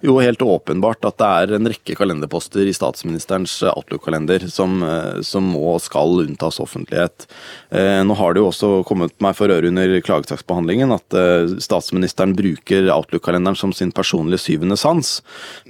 Jo, 0.03 0.17
helt 0.19 0.43
åpenbart 0.43 1.05
at 1.07 1.21
det 1.21 1.27
er 1.31 1.53
en 1.55 1.69
rekke 1.71 1.95
kalenderposter 1.95 2.67
i 2.67 2.73
statsministerens 2.75 3.53
Outlook-kalender 3.71 4.49
som, 4.51 4.81
eh, 4.83 5.21
som, 5.23 5.47
må 5.55 5.77
og 5.77 5.83
skal 5.85 6.25
unntas 6.25 6.59
offentlighet. 6.59 7.29
Eh, 7.71 8.01
nå 8.03 8.17
har 8.19 8.35
det 8.35 8.43
jo 8.43 8.49
også 8.49 8.71
kommet 8.89 9.15
meg 9.23 9.37
for 9.39 9.53
øre 9.55 9.71
under 9.71 9.95
klagesaksbehandlingen 10.03 10.91
at 10.97 11.15
eh, 11.15 11.55
statsministeren 11.63 12.35
bruker 12.35 12.91
Outlook-kalenderen 12.91 13.61
som 13.61 13.71
sin 13.71 13.95
personlige 13.95 14.43
syvende 14.43 14.81
sans. 14.81 15.13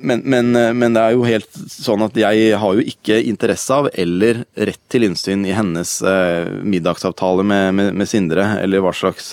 Men, 0.01 0.25
men, 0.25 0.57
men, 0.81 0.97
det 0.97 1.05
er 1.05 1.19
jo 1.19 1.29
helt 1.29 1.61
sånn 1.69 2.07
at 2.09 2.17
jeg 2.17 2.57
har 2.57 2.81
jo 2.81 2.89
ikke 2.95 3.21
interesse 3.29 3.77
av 3.77 3.91
eller 3.93 4.47
rett 4.57 4.81
til 4.89 5.11
innsyn 5.11 5.45
i 5.45 5.53
hennes 5.53 5.99
middagsavtale 6.65 7.45
med, 7.45 7.69
med, 7.77 7.93
med 8.01 8.09
Sindre, 8.09 8.47
eller 8.63 8.81
hva 8.85 8.93
slags, 8.97 9.33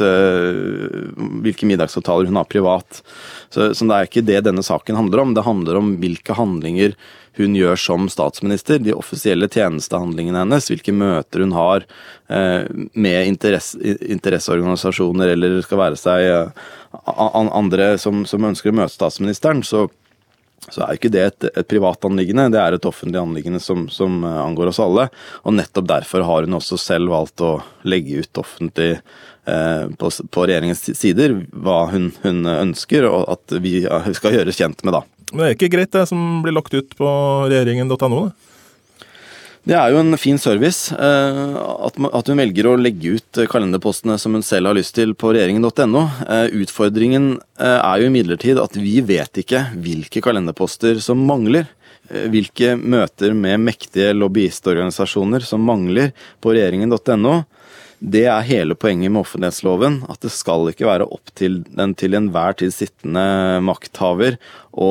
hvilke 1.43 1.67
middagsavtaler 1.69 2.27
hun 2.27 2.39
har 2.39 2.47
privat. 2.51 3.03
Så, 3.49 3.71
så, 3.73 3.85
det 3.89 3.95
er 3.95 4.07
ikke 4.07 4.25
det 4.25 4.41
denne 4.45 4.63
saken 4.65 4.88
handler 4.97 5.21
om. 5.21 5.33
Det 5.33 5.45
handler 5.45 5.79
om 5.79 5.91
hvilke 6.01 6.33
handlinger 6.37 6.95
hun 7.39 7.55
gjør 7.55 7.77
som 7.79 8.09
statsminister, 8.11 8.81
de 8.83 8.95
offisielle 8.97 9.47
tjenestehandlingene 9.51 10.41
hennes, 10.41 10.67
hvilke 10.71 10.93
møter 10.95 11.45
hun 11.45 11.53
har 11.55 11.85
eh, 12.27 12.65
med 12.93 13.29
interesse, 13.29 13.79
interesseorganisasjoner 14.11 15.35
eller 15.35 15.61
skal 15.63 15.81
være 15.83 15.99
seg 15.99 16.25
eh, 16.25 16.67
andre 17.05 17.93
som, 18.01 18.25
som, 18.27 18.49
ønsker 18.49 18.73
å 18.73 18.79
møte 18.81 18.97
statsministeren. 18.97 19.63
så 19.63 19.87
så 20.69 20.83
er 20.83 20.97
ikke 20.97 21.09
det 21.13 21.21
et, 21.23 21.45
et 21.55 21.67
privat 21.71 22.03
anliggende, 22.05 22.49
det 22.51 22.59
er 22.59 22.75
et 22.75 22.85
offentlig 22.85 23.17
anliggende 23.21 23.61
som, 23.63 23.85
som, 23.89 24.19
eh, 24.27 24.39
angår 24.43 24.69
oss 24.73 24.81
alle. 24.83 25.07
Og 25.47 25.55
nettopp 25.55 25.87
derfor 25.87 26.25
har 26.27 26.45
hun 26.45 26.57
også 26.59 26.77
selv 26.77 27.13
valgt 27.13 27.41
å 27.41 27.53
legge 27.87 28.19
ut 28.19 28.41
offentlig 28.43 28.91
på, 29.99 30.11
på, 30.31 30.43
regjeringens 30.45 30.83
sider 30.97 31.35
hva 31.51 31.85
hun, 31.93 32.09
hun, 32.23 32.43
ønsker, 32.49 33.07
og 33.09 33.25
at 33.35 33.57
vi 33.63 33.81
skal 34.17 34.37
gjøres 34.37 34.59
kjent 34.59 34.83
med 34.85 34.97
da. 34.97 35.03
Men 35.31 35.43
det 35.43 35.49
er 35.49 35.57
ikke 35.57 35.73
greit 35.75 35.93
det 35.93 36.05
som 36.09 36.43
blir 36.43 36.55
lagt 36.55 36.73
ut 36.73 36.95
på 36.97 37.09
regjeringen.no? 37.51 38.29
Det 39.69 39.75
er 39.75 39.91
jo 39.91 39.99
en 39.99 40.15
fin 40.17 40.39
service 40.41 40.95
eh, 40.95 41.49
at 41.59 42.29
hun 42.31 42.39
velger 42.39 42.69
å 42.69 42.77
legge 42.79 43.17
ut 43.19 43.41
kalenderpostene 43.51 44.15
som 44.17 44.33
hun 44.37 44.45
selv 44.45 44.71
har 44.71 44.77
lyst 44.77 44.95
til 44.97 45.11
på 45.19 45.33
regjeringen.no. 45.35 46.05
Eh, 46.25 46.55
utfordringen 46.63 47.35
er 47.59 47.99
jo 48.01 48.07
imidlertid 48.09 48.61
at 48.61 48.79
vi 48.79 48.97
vet 49.05 49.43
ikke 49.43 49.67
hvilke 49.75 50.23
kalenderposter 50.25 51.03
som 51.03 51.21
mangler. 51.27 51.67
Hvilke 52.09 52.73
møter 52.73 53.35
med 53.37 53.61
mektige 53.61 54.15
lobbyistorganisasjoner 54.17 55.43
som 55.45 55.61
mangler 55.61 56.15
på 56.41 56.55
regjeringen.no. 56.55 57.35
Det 57.99 58.21
er 58.31 58.45
hele 58.47 58.77
poenget 58.79 59.11
med 59.11 59.25
offentlighetsloven. 59.25 59.97
At 60.07 60.23
det 60.23 60.31
skal 60.31 60.69
ikke 60.71 60.87
være 60.87 61.07
opp 61.11 61.33
til 61.35 61.59
den 61.67 61.91
til 61.99 62.15
enhver 62.15 62.55
tid 62.59 62.71
sittende 62.71 63.59
makthaver 63.65 64.37
å, 64.79 64.87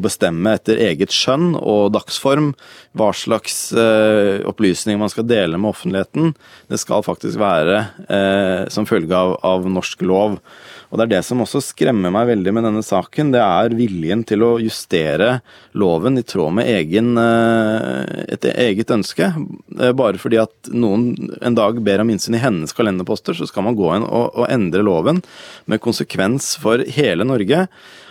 bestemme 0.00 0.54
etter 0.56 0.80
eget 0.80 1.12
skjønn 1.12 1.52
og 1.58 1.92
dagsform 1.92 2.54
hva 2.96 3.10
slags 3.12 3.72
eh, 3.76 4.40
opplysninger 4.48 5.00
man 5.02 5.12
skal 5.12 5.28
dele 5.28 5.60
med 5.60 5.74
offentligheten. 5.74 6.32
Det 6.72 6.80
skal 6.80 7.04
faktisk 7.04 7.36
være 7.40 7.82
eh, 8.08 8.64
som 8.72 8.88
følge 8.88 9.12
av, 9.12 9.36
av 9.44 9.68
norsk 9.68 10.00
lov. 10.08 10.40
Og 10.90 10.98
Det 10.98 11.04
er 11.04 11.10
det 11.12 11.20
som 11.22 11.42
også 11.42 11.60
skremmer 11.62 12.10
meg 12.10 12.26
veldig 12.32 12.52
med 12.56 12.64
denne 12.66 12.82
saken. 12.82 13.30
Det 13.30 13.40
er 13.40 13.76
viljen 13.78 14.24
til 14.26 14.42
å 14.42 14.50
justere 14.58 15.36
loven 15.78 16.18
i 16.18 16.24
tråd 16.26 16.56
med 16.58 16.66
egen, 16.66 17.12
eh, 17.18 18.26
et 18.34 18.48
eget 18.50 18.90
ønske. 18.90 19.30
Eh, 19.78 19.92
bare 19.92 20.18
fordi 20.18 20.42
at 20.42 20.72
noen 20.74 21.30
en 21.40 21.54
dag 21.54 21.78
ber 21.84 22.02
om 22.02 22.10
innsyn 22.10 22.34
i 22.34 22.42
hennes 22.42 22.74
kalenderposter, 22.74 23.38
så 23.38 23.46
skal 23.46 23.68
man 23.68 23.78
gå 23.78 23.94
inn 23.94 24.02
og, 24.02 24.34
og 24.34 24.50
endre 24.50 24.82
loven 24.82 25.22
med 25.66 25.80
konsekvens 25.80 26.56
for 26.58 26.82
hele 26.82 27.22
Norge. 27.22 27.68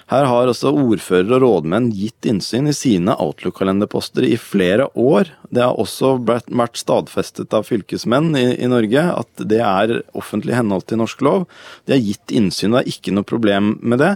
Her 0.09 0.25
har 0.25 0.49
også 0.49 0.71
ordfører 0.73 1.35
og 1.35 1.43
rådmenn 1.43 1.91
gitt 1.93 2.25
innsyn 2.25 2.71
i 2.71 2.73
sine 2.73 3.13
Outlook-kalenderposter 3.21 4.25
i 4.25 4.39
flere 4.41 4.87
år. 4.97 5.29
Det 5.53 5.61
har 5.61 5.77
også 5.77 6.15
vært 6.25 6.79
stadfestet 6.81 7.53
av 7.53 7.67
fylkesmenn 7.67 8.31
i, 8.33 8.47
i 8.57 8.69
Norge 8.71 9.03
at 9.13 9.43
det 9.51 9.59
er 9.61 9.99
offentlig 10.17 10.57
henhold 10.57 10.87
til 10.89 10.97
norsk 11.03 11.21
lov. 11.21 11.45
De 11.85 11.93
har 11.93 12.01
gitt 12.01 12.33
innsyn, 12.33 12.73
det 12.73 12.81
er 12.81 12.91
ikke 12.95 13.13
noe 13.13 13.29
problem 13.29 13.75
med 13.85 14.01
det. 14.01 14.15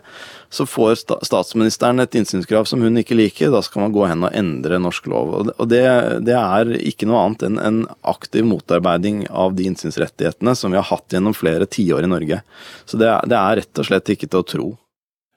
Så 0.49 0.65
får 0.65 0.97
statsministeren 1.29 2.01
et 2.01 2.17
innsynskrav 2.17 2.65
som 2.69 2.81
hun 2.81 2.97
ikke 2.97 3.19
liker, 3.19 3.53
da 3.53 3.61
skal 3.61 3.85
man 3.85 3.93
gå 3.93 4.09
hen 4.09 4.25
og 4.25 4.33
endre 4.33 4.81
norsk 4.81 5.13
lov. 5.13 5.53
Og 5.53 5.65
det, 5.69 5.85
det 6.25 6.37
er 6.41 6.73
ikke 6.81 7.05
noe 7.05 7.21
annet 7.27 7.45
enn 7.51 7.61
en 7.61 7.81
aktiv 8.01 8.49
motarbeiding 8.49 9.27
av 9.29 9.53
de 9.53 9.69
innsynsrettighetene 9.69 10.57
som 10.57 10.73
vi 10.73 10.81
har 10.81 10.89
hatt 10.89 11.13
gjennom 11.13 11.37
flere 11.37 11.69
tiår 11.69 12.09
i 12.09 12.15
Norge. 12.17 12.41
Så 12.89 12.97
det, 12.97 13.13
det 13.29 13.37
er 13.37 13.61
rett 13.61 13.77
og 13.77 13.93
slett 13.93 14.17
ikke 14.17 14.33
til 14.33 14.41
å 14.41 14.49
tro. 14.57 14.71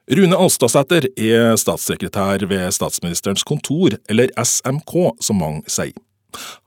Rune 0.06 0.36
Alstadsæter 0.38 1.08
er 1.18 1.56
statssekretær 1.58 2.44
ved 2.46 2.70
Statsministerens 2.70 3.42
kontor, 3.42 3.96
eller 4.08 4.30
SMK 4.38 4.92
som 5.18 5.40
mange 5.42 5.64
sier. 5.66 5.96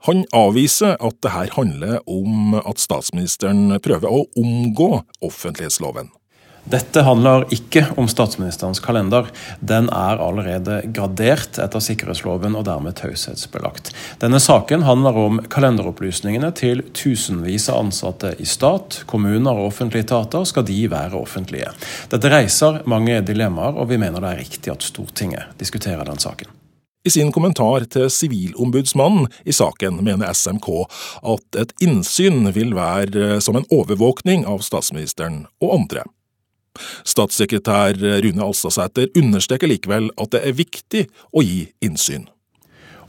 Han 0.10 0.26
avviser 0.36 0.98
at 1.00 1.16
det 1.24 1.32
her 1.32 1.54
handler 1.56 2.02
om 2.04 2.58
at 2.60 2.82
statsministeren 2.84 3.78
prøver 3.80 4.12
å 4.12 4.26
omgå 4.36 4.90
offentlighetsloven. 5.24 6.12
Dette 6.70 7.02
handler 7.06 7.46
ikke 7.54 7.86
om 7.98 8.08
statsministerens 8.12 8.82
kalender. 8.84 9.30
Den 9.60 9.88
er 9.94 10.22
allerede 10.22 10.82
gradert 10.94 11.60
etter 11.62 11.84
sikkerhetsloven 11.84 12.58
og 12.60 12.68
dermed 12.68 12.98
taushetsbelagt. 13.00 13.94
Denne 14.22 14.42
saken 14.44 14.84
handler 14.88 15.18
om 15.18 15.42
kalenderopplysningene 15.50 16.52
til 16.58 16.84
tusenvis 16.94 17.70
av 17.72 17.86
ansatte 17.86 18.36
i 18.38 18.48
stat, 18.50 19.04
kommuner 19.10 19.56
og 19.56 19.72
offentlige 19.72 20.10
etater. 20.10 20.46
Skal 20.50 20.68
de 20.68 20.80
være 20.92 21.20
offentlige? 21.20 21.74
Dette 22.12 22.32
reiser 22.32 22.84
mange 22.90 23.22
dilemmaer, 23.26 23.80
og 23.80 23.90
vi 23.94 24.02
mener 24.02 24.22
det 24.22 24.34
er 24.34 24.44
riktig 24.44 24.74
at 24.74 24.86
Stortinget 24.86 25.60
diskuterer 25.62 26.06
den 26.08 26.22
saken. 26.22 26.52
I 27.08 27.10
sin 27.10 27.32
kommentar 27.32 27.86
til 27.88 28.10
Sivilombudsmannen 28.12 29.30
i 29.48 29.54
saken 29.56 30.02
mener 30.04 30.34
SMK 30.36 30.68
at 31.32 31.60
et 31.62 31.72
innsyn 31.82 32.50
vil 32.52 32.76
være 32.76 33.40
som 33.42 33.56
en 33.56 33.68
overvåkning 33.72 34.44
av 34.44 34.60
statsministeren 34.68 35.46
og 35.64 35.78
andre. 35.78 36.04
Statssekretær 37.08 38.00
Rune 38.26 38.46
Alstadsæter 38.46 39.12
understreker 39.20 39.72
likevel 39.72 40.12
at 40.18 40.36
det 40.36 40.44
er 40.46 40.60
viktig 40.60 41.08
å 41.32 41.46
gi 41.46 41.64
innsyn. 41.86 42.28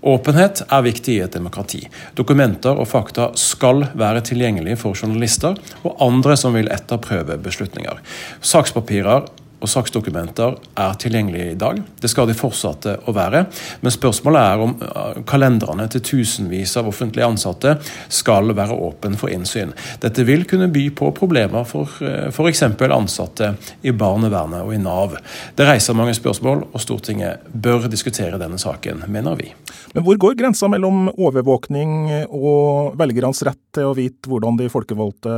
Åpenhet 0.00 0.62
er 0.73 0.85
viktig 0.87 1.19
i 1.19 1.21
et 1.21 1.35
demokrati. 1.35 1.83
Dokumenter 2.17 2.79
og 2.81 2.89
fakta 2.89 3.27
skal 3.37 3.85
være 4.00 4.23
tilgjengelige 4.25 4.79
for 4.81 4.97
journalister 4.97 5.59
og 5.83 6.00
andre 6.00 6.39
som 6.41 6.57
vil 6.57 6.71
etterprøve 6.73 7.37
beslutninger. 7.45 8.00
Sakspapirer 8.41 9.29
og 9.61 9.69
saksdokumenter 9.69 10.57
er 10.81 10.99
tilgjengelige 11.00 11.52
i 11.52 11.59
dag. 11.61 11.81
Det 12.00 12.11
skal 12.11 12.29
de 12.31 12.37
fortsette 12.37 12.97
å 13.09 13.14
være. 13.17 13.45
Men 13.85 13.95
spørsmålet 13.95 14.40
er 14.40 14.64
om 14.64 14.75
eh, 14.87 15.21
kalenderne 15.29 15.87
til 15.93 16.05
tusenvis 16.07 16.76
av 16.81 16.88
offentlige 16.90 17.29
ansatte 17.29 17.76
skal 18.09 18.55
være 18.57 18.76
åpen 18.76 19.17
for 19.21 19.33
innsyn. 19.33 19.75
Dette 20.02 20.25
vil 20.29 20.47
kunne 20.49 20.71
by 20.73 20.87
på 20.97 21.11
problemer 21.17 21.67
for 21.69 21.90
f.eks. 22.31 22.62
ansatte 22.90 23.52
i 23.83 23.93
barnevernet 23.93 24.64
og 24.64 24.75
i 24.75 24.81
Nav. 24.81 25.17
Det 25.57 25.67
reiser 25.69 25.99
mange 25.99 26.14
spørsmål, 26.17 26.67
og 26.73 26.83
Stortinget 26.83 27.45
bør 27.52 27.88
diskutere 27.90 28.40
denne 28.40 28.59
saken, 28.61 29.05
mener 29.09 29.37
vi. 29.38 29.50
Men 29.95 30.07
hvor 30.07 30.19
går 30.21 30.38
grensa 30.38 30.69
mellom 30.71 31.09
overvåkning 31.11 31.93
og 32.29 32.97
velgernes 33.00 33.43
rett 33.47 33.61
til 33.75 33.90
å 33.90 33.97
vite 33.97 34.31
hvordan 34.31 34.59
de 34.61 34.71
folkevalgte 34.73 35.35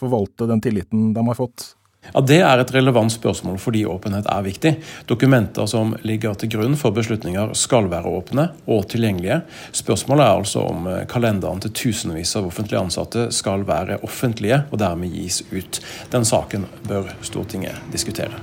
forvalter 0.00 0.50
den 0.50 0.62
tilliten 0.64 1.12
de 1.14 1.26
har 1.28 1.38
fått? 1.38 1.72
Ja, 2.12 2.20
Det 2.20 2.40
er 2.40 2.60
et 2.60 2.74
relevant 2.74 3.12
spørsmål 3.12 3.58
fordi 3.58 3.84
åpenhet 3.88 4.26
er 4.30 4.44
viktig. 4.44 4.74
Dokumenter 5.08 5.66
som 5.66 5.94
ligger 6.02 6.34
til 6.34 6.52
grunn 6.56 6.76
for 6.76 6.94
beslutninger 6.94 7.54
skal 7.58 7.88
være 7.90 8.10
åpne 8.10 8.48
og 8.66 8.86
tilgjengelige. 8.92 9.40
Spørsmålet 9.72 10.26
er 10.26 10.42
altså 10.42 10.66
om 10.68 10.86
eh, 10.90 11.04
kalenderen 11.10 11.60
til 11.64 11.72
tusenvis 11.72 12.36
av 12.36 12.46
offentlige 12.50 12.82
ansatte 12.82 13.28
skal 13.32 13.64
være 13.66 13.98
offentlige 14.04 14.62
og 14.70 14.78
dermed 14.78 15.14
gis 15.14 15.42
ut. 15.52 15.80
Den 16.12 16.24
saken 16.28 16.68
bør 16.88 17.14
Stortinget 17.22 17.80
diskutere. 17.92 18.42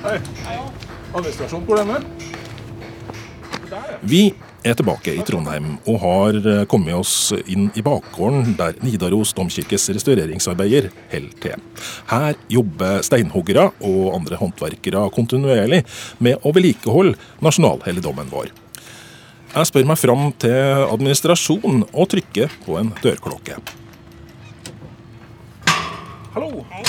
Hei. 0.00 0.16
Administrasjon, 1.10 1.64
hvor 1.66 1.76
er 1.76 1.84
den? 1.84 2.29
Vi 4.02 4.22
er 4.66 4.76
tilbake 4.76 5.12
i 5.14 5.22
Trondheim 5.26 5.76
og 5.88 5.98
har 6.02 6.38
eh, 6.40 6.62
kommet 6.70 6.96
oss 6.96 7.32
inn 7.46 7.68
i 7.78 7.84
bakgården 7.84 8.54
der 8.58 8.78
Nidaros 8.84 9.32
domkirkes 9.36 9.88
restaureringsarbeider 9.94 10.90
holder 11.12 11.36
til. 11.44 11.66
Her 12.10 12.38
jobber 12.52 13.04
steinhoggere 13.06 13.68
og 13.78 14.00
andre 14.16 14.40
håndverkere 14.40 15.06
kontinuerlig 15.14 15.84
med 16.18 16.42
å 16.42 16.54
vedlikeholde 16.56 17.16
nasjonalhelligdommen 17.44 18.32
vår. 18.32 18.50
Jeg 19.50 19.66
spør 19.66 19.88
meg 19.90 19.98
fram 19.98 20.28
til 20.38 20.84
administrasjonen 20.86 21.84
og 21.90 22.10
trykker 22.12 22.52
på 22.66 22.78
en 22.78 22.92
dørklokke. 23.02 23.58
Hallo. 26.34 26.64
Hei. 26.70 26.84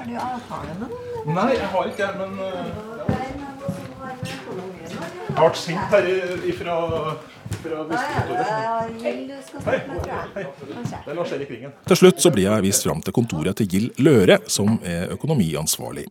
Har 0.00 0.06
du 0.06 0.14
avtale 0.14 0.76
med 0.78 0.86
noen? 0.92 1.34
Nei, 1.34 1.50
jeg 1.56 1.66
har 1.72 1.90
ikke 1.90 2.06
det, 2.06 2.12
men 2.20 2.38
uh, 2.38 2.89
jeg 5.30 5.50
ble 5.50 5.58
sendt 5.58 5.92
her 5.94 6.08
ifra, 6.48 6.76
fra 7.60 7.84
Til 11.90 11.98
slutt 11.98 12.22
så 12.22 12.30
blir 12.34 12.46
jeg 12.46 12.64
vist 12.64 12.86
fram 12.86 13.02
til 13.04 13.14
kontoret 13.14 13.58
til 13.58 13.68
Gild 13.70 14.00
Løre, 14.02 14.38
som 14.50 14.78
er 14.86 15.10
økonomiansvarlig. 15.14 16.06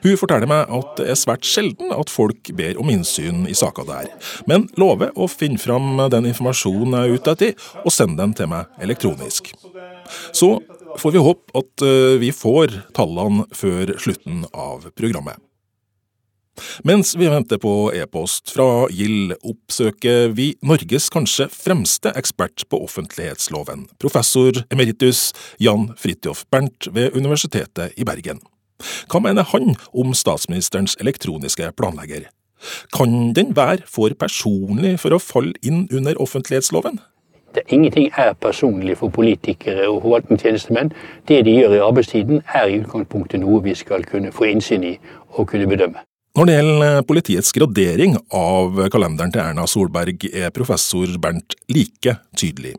Hun 0.00 0.16
forteller 0.16 0.48
meg 0.48 0.72
at 0.72 0.94
det 1.00 1.10
er 1.12 1.20
svært 1.20 1.44
sjelden 1.44 1.92
at 1.92 2.12
folk 2.12 2.52
ber 2.56 2.80
om 2.80 2.92
innsyn 2.92 3.44
i 3.50 3.56
saker 3.56 3.88
der, 3.88 4.08
men 4.48 4.68
lover 4.80 5.12
å 5.16 5.28
finne 5.28 5.60
fram 5.60 6.00
den 6.12 6.30
informasjonen 6.32 6.96
jeg 6.96 7.02
er 7.02 7.20
ute 7.20 7.36
etter, 7.36 7.68
og 7.84 7.92
sende 7.94 8.20
den 8.22 8.36
til 8.36 8.48
meg 8.52 8.80
elektronisk. 8.80 9.52
Så 10.32 10.56
får 10.98 11.14
vi 11.14 11.22
håpe 11.22 11.60
at 11.60 11.84
eh, 11.86 12.16
vi 12.22 12.32
får 12.34 12.80
tallene 12.96 13.46
før 13.54 13.94
slutten 14.00 14.42
av 14.50 14.88
programmet. 14.96 15.38
Mens 16.84 17.14
vi 17.18 17.28
venter 17.30 17.60
på 17.62 17.90
e-post 17.96 18.52
fra 18.54 18.86
Gild, 18.94 19.34
oppsøker 19.40 20.32
vi 20.36 20.52
Norges 20.66 21.10
kanskje 21.12 21.48
fremste 21.52 22.12
ekspert 22.18 22.66
på 22.70 22.80
offentlighetsloven, 22.86 23.86
professor 24.02 24.62
emeritus 24.70 25.30
Jan 25.60 25.90
Fridtjof 26.00 26.44
Bernt 26.50 26.90
ved 26.94 27.16
Universitetet 27.16 27.96
i 27.96 28.06
Bergen. 28.08 28.42
Hva 29.10 29.20
mener 29.20 29.44
han 29.52 29.74
om 29.92 30.14
statsministerens 30.16 30.96
elektroniske 31.00 31.72
planlegger? 31.76 32.28
Kan 32.92 33.32
den 33.36 33.56
være 33.56 33.86
for 33.88 34.12
personlig 34.20 34.98
for 35.00 35.16
å 35.16 35.22
falle 35.22 35.56
inn 35.64 35.86
under 35.92 36.20
offentlighetsloven? 36.20 37.00
Det, 37.54 37.62
ingenting 37.68 38.12
er 38.16 38.32
personlig 38.32 38.98
for 39.00 39.08
politikere 39.08 39.88
og 39.88 40.02
forvaltningstjenestemenn. 40.02 40.92
Det 41.28 41.40
de 41.44 41.56
gjør 41.56 41.74
i 41.74 41.82
arbeidstiden 41.82 42.44
er 42.54 42.68
i 42.68 42.78
utgangspunktet 42.78 43.42
noe 43.42 43.62
vi 43.64 43.74
skal 43.74 44.06
kunne 44.06 44.30
få 44.32 44.52
innsyn 44.52 44.86
i 44.86 44.94
og 45.34 45.48
kunne 45.50 45.66
bedømme. 45.66 46.04
Når 46.38 46.46
det 46.46 46.52
gjelder 46.54 46.84
eh, 46.86 47.00
politiets 47.02 47.48
gradering 47.50 48.12
av 48.38 48.76
kalenderen 48.94 49.32
til 49.34 49.40
Erna 49.42 49.64
Solberg, 49.66 50.28
er 50.30 50.52
professor 50.54 51.10
Bernt 51.18 51.56
like 51.74 52.14
tydelig. 52.38 52.76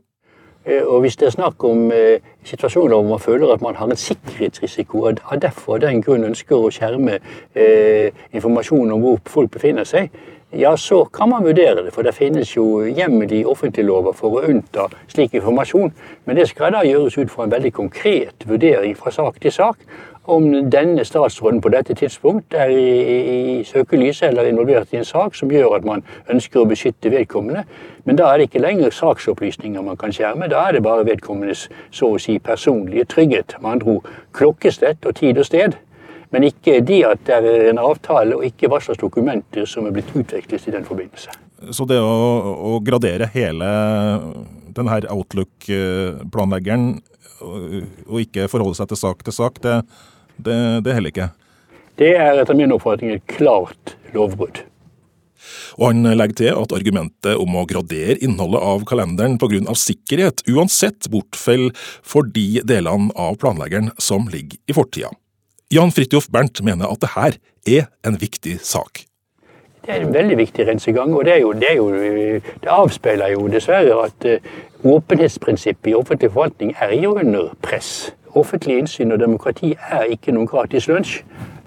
Eh, 0.63 0.79
og 0.79 1.01
Hvis 1.03 1.19
det 1.19 1.27
er 1.27 1.33
snakk 1.35 1.65
om 1.67 1.89
eh, 1.91 2.23
situasjoner 2.47 2.95
hvor 2.95 3.09
man 3.09 3.19
føler 3.19 3.51
at 3.51 3.65
man 3.65 3.75
har 3.75 3.91
en 3.91 3.99
sikkerhetsrisiko, 3.99 5.03
og 5.03 5.41
derfor 5.43 5.83
den 5.83 5.99
grunn 5.99 6.23
ønsker 6.29 6.55
å 6.55 6.71
skjerme 6.71 7.19
informasjon 8.31 8.95
om 8.95 9.03
hvor 9.03 9.19
folk 9.27 9.51
befinner 9.51 9.83
seg, 9.83 10.07
ja, 10.51 10.77
så 10.77 11.05
kan 11.05 11.29
man 11.29 11.43
vurdere 11.43 11.83
det. 11.83 11.91
For 11.95 12.07
det 12.07 12.15
finnes 12.15 12.55
jo 12.55 12.83
hjemmel 12.83 13.31
i 13.35 13.45
offentlige 13.47 13.87
lover 13.87 14.15
for 14.15 14.35
å 14.35 14.45
unnta 14.47 14.87
slik 15.11 15.35
informasjon. 15.35 15.91
Men 16.27 16.39
det 16.39 16.47
skal 16.49 16.71
da 16.75 16.85
gjøres 16.87 17.19
ut 17.19 17.31
fra 17.31 17.45
en 17.45 17.53
veldig 17.53 17.71
konkret 17.75 18.47
vurdering 18.47 18.95
fra 18.99 19.11
sak 19.15 19.39
til 19.43 19.55
sak 19.55 19.79
om 20.29 20.69
denne 20.69 21.05
statsråden 21.05 21.61
på 21.61 21.69
dette 21.73 21.95
tidspunkt 21.97 22.53
er 22.53 22.69
i, 22.69 22.89
i, 23.59 23.63
søkelyset 23.65 24.27
eller 24.29 24.49
involvert 24.49 24.93
i 24.93 24.99
en 24.99 25.07
sak 25.07 25.35
som 25.35 25.51
gjør 25.51 25.77
at 25.79 25.85
man 25.87 26.03
ønsker 26.29 26.61
å 26.61 26.67
beskytte 26.69 27.09
vedkommende. 27.13 27.63
Men 28.05 28.19
da 28.19 28.29
er 28.29 28.37
det 28.37 28.49
ikke 28.49 28.61
lenger 28.61 28.93
saksopplysninger 28.93 29.81
man 29.85 29.97
kan 29.97 30.13
skjerme, 30.13 30.49
da 30.51 30.67
er 30.67 30.77
det 30.77 30.83
bare 30.85 31.07
vedkommendes 31.09 31.67
så 31.89 32.13
å 32.13 32.21
si 32.21 32.37
personlige 32.39 33.07
trygghet. 33.09 33.57
Med 33.61 33.71
andre 33.77 33.97
ord 33.97 34.11
klokkesett 34.37 35.05
og 35.09 35.17
tid 35.17 35.41
og 35.41 35.49
sted. 35.49 35.77
Men 36.31 36.45
ikke 36.47 36.79
de 36.87 37.01
at 37.09 37.25
det 37.27 37.35
er 37.41 37.69
en 37.73 37.81
avtale, 37.81 38.37
og 38.37 38.45
ikke 38.47 38.69
hva 38.71 38.79
slags 38.79 39.01
dokumenter 39.01 39.65
som 39.67 39.87
er 39.87 39.95
blitt 39.95 40.13
utvekslet 40.15 40.69
i 40.69 40.75
den 40.77 40.87
forbindelse. 40.87 41.33
Så 41.75 41.85
det 41.89 41.99
å, 41.99 42.13
å 42.71 42.79
gradere 42.85 43.27
hele 43.33 43.67
denne 44.71 45.01
Outlook-planleggeren 45.11 47.01
og 47.41 48.17
ikke 48.21 48.49
forholde 48.51 48.77
seg 48.79 48.91
til 48.91 49.01
sak 49.01 49.23
til 49.25 49.35
sak, 49.35 49.61
det, 49.63 49.81
det, 50.37 50.57
det 50.85 50.97
heller 50.97 51.13
ikke. 51.13 51.31
Det 51.99 52.13
er 52.17 52.39
etter 52.41 52.57
min 52.57 52.73
oppfatning 52.73 53.17
et 53.17 53.25
klart 53.29 53.95
lovbrudd. 54.15 54.63
Og 55.79 55.87
han 55.89 56.05
legger 56.17 56.37
til 56.37 56.51
at 56.53 56.73
argumentet 56.75 57.39
om 57.41 57.55
å 57.57 57.65
gradere 57.69 58.19
innholdet 58.23 58.61
av 58.61 58.85
kalenderen 58.89 59.37
pga. 59.41 59.75
sikkerhet 59.75 60.43
uansett 60.49 61.09
bortfaller 61.11 61.73
for 62.01 62.27
de 62.27 62.61
delene 62.67 63.11
av 63.15 63.37
planleggeren 63.41 63.91
som 63.97 64.27
ligger 64.29 64.59
i 64.67 64.77
fortida. 64.77 65.11
Jan 65.71 65.93
Fridtjof 65.95 66.27
Bernt 66.29 66.61
mener 66.61 66.91
at 66.91 66.99
det 66.99 67.13
her 67.15 67.37
er 67.65 67.87
en 68.03 68.17
viktig 68.19 68.59
sak. 68.59 69.05
Det 69.85 69.95
er 69.95 70.01
en 70.01 70.13
veldig 70.13 70.37
viktig 70.37 70.67
rensegang, 70.67 71.13
og 71.17 71.25
det, 71.25 71.41
jo, 71.41 71.51
det, 71.53 71.71
jo, 71.77 71.89
det 72.63 72.69
avspeiler 72.69 73.31
jo 73.33 73.47
dessverre 73.49 73.95
at 74.05 74.27
uh, 74.29 74.51
åpenhetsprinsippet 74.93 75.89
i 75.89 75.95
offentlig 75.97 76.29
forvaltning 76.31 76.75
er 76.79 76.93
jo 77.01 77.15
under 77.17 77.47
press. 77.61 78.13
Offentlig 78.35 78.77
innsyn 78.77 79.11
og 79.11 79.19
demokrati 79.19 79.73
er 79.89 80.03
ikke 80.13 80.35
noen 80.35 80.47
gratis 80.47 80.85
lunsj. 80.87 81.23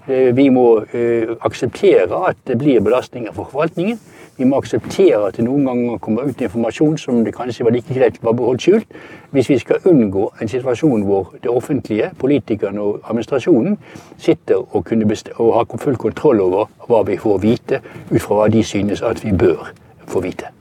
Uh, 0.07 0.31
vi 0.37 0.47
må 0.49 0.67
uh, 0.79 1.35
akseptere 1.43 2.21
at 2.29 2.39
det 2.47 2.57
blir 2.61 2.79
belastninger 2.79 3.35
for 3.35 3.51
forvaltningen. 3.51 3.99
Vi 4.37 4.43
må 4.43 4.57
akseptere 4.59 5.21
at 5.29 5.37
det 5.37 5.45
noen 5.45 5.63
ganger 5.67 5.99
kommer 6.03 6.27
ut 6.27 6.41
informasjon 6.43 6.97
som 6.99 7.21
det 7.23 7.31
kanskje 7.35 7.63
var 7.63 7.75
like 7.75 7.95
greit 7.95 8.17
var 8.23 8.35
beholdt 8.35 8.65
skjult. 8.65 8.97
Hvis 9.31 9.49
vi 9.49 9.59
skal 9.61 9.87
unngå 9.87 10.25
en 10.41 10.51
situasjon 10.51 11.05
hvor 11.07 11.31
det 11.39 11.51
offentlige, 11.51 12.09
politikerne 12.19 12.81
og 12.83 13.05
administrasjonen 13.05 13.77
sitter 14.17 14.59
og, 14.59 14.91
og 15.37 15.53
har 15.55 15.79
full 15.79 15.95
kontroll 15.95 16.43
over 16.43 16.67
hva 16.89 17.05
vi 17.07 17.15
får 17.17 17.39
vite, 17.45 17.79
ut 18.11 18.21
fra 18.21 18.41
hva 18.41 18.51
de 18.51 18.63
synes 18.63 19.01
at 19.01 19.23
vi 19.23 19.31
bør 19.31 19.71
få 20.07 20.23
vite. 20.25 20.51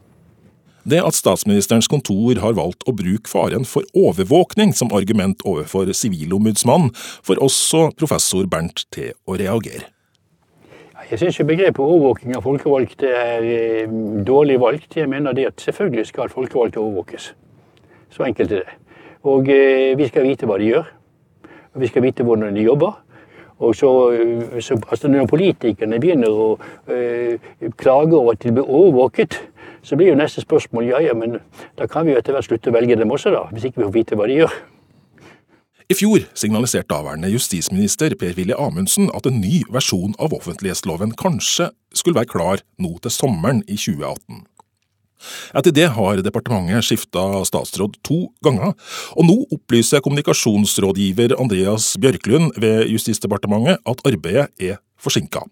Det 0.85 1.01
at 1.01 1.17
statsministerens 1.17 1.89
kontor 1.89 2.39
har 2.45 2.59
valgt 2.59 2.85
å 2.85 2.93
bruke 2.93 3.31
faren 3.31 3.65
for 3.65 3.89
overvåkning 3.97 4.75
som 4.77 4.93
argument 4.93 5.41
overfor 5.49 5.89
Sivilombudsmannen, 5.89 6.93
får 7.25 7.41
også 7.41 7.89
professor 7.97 8.45
Bernt 8.47 8.85
til 8.93 9.17
å 9.25 9.39
reagere. 9.41 9.94
Jeg 11.15 11.21
syns 11.21 11.37
begrepet 11.47 11.79
overvåking 11.79 12.33
av 12.35 12.43
folkevalgte 12.43 13.07
er 13.07 13.45
eh, 13.47 13.93
dårlig 14.27 14.57
valgt. 14.59 14.97
Jeg 14.99 15.07
mener 15.07 15.37
det 15.37 15.45
at 15.47 15.63
selvfølgelig 15.63 16.09
skal 16.09 16.33
folkevalgte 16.33 16.81
overvåkes. 16.83 17.29
Så 18.11 18.25
enkelt 18.27 18.51
er 18.51 18.65
det. 18.65 18.75
Og 19.23 19.47
eh, 19.47 19.93
vi 19.95 20.09
skal 20.11 20.27
vite 20.27 20.49
hva 20.51 20.59
de 20.59 20.73
gjør. 20.73 20.91
Og 21.47 21.85
vi 21.85 21.93
skal 21.93 22.03
vite 22.03 22.27
hvordan 22.27 22.59
de 22.59 22.67
jobber. 22.67 22.99
Og 23.63 23.79
så, 23.79 23.93
eh, 24.11 24.59
så 24.59 24.81
altså 24.91 25.09
Når 25.09 25.31
politikerne 25.31 26.01
begynner 26.03 26.35
å 26.35 26.51
øh, 26.91 27.39
klage 27.79 28.19
over 28.19 28.35
at 28.35 28.43
de 28.43 28.57
blir 28.59 28.67
overvåket, 28.67 29.39
så 29.87 29.95
blir 29.95 30.11
jo 30.11 30.19
neste 30.19 30.43
spørsmål 30.43 30.91
ja, 30.97 30.99
ja, 30.99 31.15
men 31.15 31.39
da 31.79 31.87
kan 31.87 32.09
vi 32.09 32.11
jo 32.11 32.19
etter 32.19 32.35
hvert 32.35 32.51
slutte 32.51 32.75
å 32.75 32.75
velge 32.75 32.99
dem 32.99 33.15
også, 33.15 33.31
da. 33.31 33.47
Hvis 33.53 33.71
ikke 33.71 33.85
vi 33.85 33.87
får 33.87 33.99
vite 34.01 34.19
hva 34.19 34.27
de 34.27 34.43
gjør. 34.43 34.63
I 35.85 35.95
fjor 35.99 36.23
signaliserte 36.33 36.89
daværende 36.89 37.29
justisminister 37.29 38.15
Per-Willy 38.17 38.55
Amundsen 38.57 39.11
at 39.13 39.27
en 39.29 39.43
ny 39.43 39.61
versjon 39.73 40.15
av 40.17 40.33
offentlighetsloven 40.33 41.13
kanskje 41.21 41.69
skulle 41.93 42.17
være 42.17 42.31
klar 42.33 42.63
nå 42.81 42.95
til 43.05 43.13
sommeren 43.13 43.61
i 43.69 43.77
2018. 43.77 44.47
Etter 45.61 45.75
det 45.77 45.91
har 45.97 46.23
departementet 46.25 46.89
skifta 46.89 47.43
statsråd 47.49 47.99
to 48.05 48.19
ganger, 48.45 48.73
og 49.13 49.29
nå 49.29 49.37
opplyser 49.57 50.01
kommunikasjonsrådgiver 50.05 51.37
Andreas 51.37 51.93
Bjørklund 52.01 52.57
ved 52.61 52.89
Justisdepartementet 52.93 53.85
at 53.85 54.05
arbeidet 54.09 54.49
er 54.57 54.81
forsinka. 54.97 55.45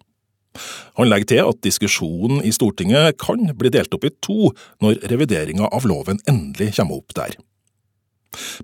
Han 0.97 1.09
legger 1.09 1.29
til 1.29 1.45
at 1.45 1.63
diskusjonen 1.65 2.41
i 2.45 2.53
Stortinget 2.57 3.21
kan 3.21 3.53
bli 3.57 3.73
delt 3.73 3.93
opp 3.97 4.05
i 4.09 4.17
to 4.25 4.53
når 4.85 5.01
revideringa 5.13 5.69
av 5.69 5.89
loven 5.89 6.21
endelig 6.29 6.75
kommer 6.77 7.01
opp 7.01 7.17
der. 7.17 7.37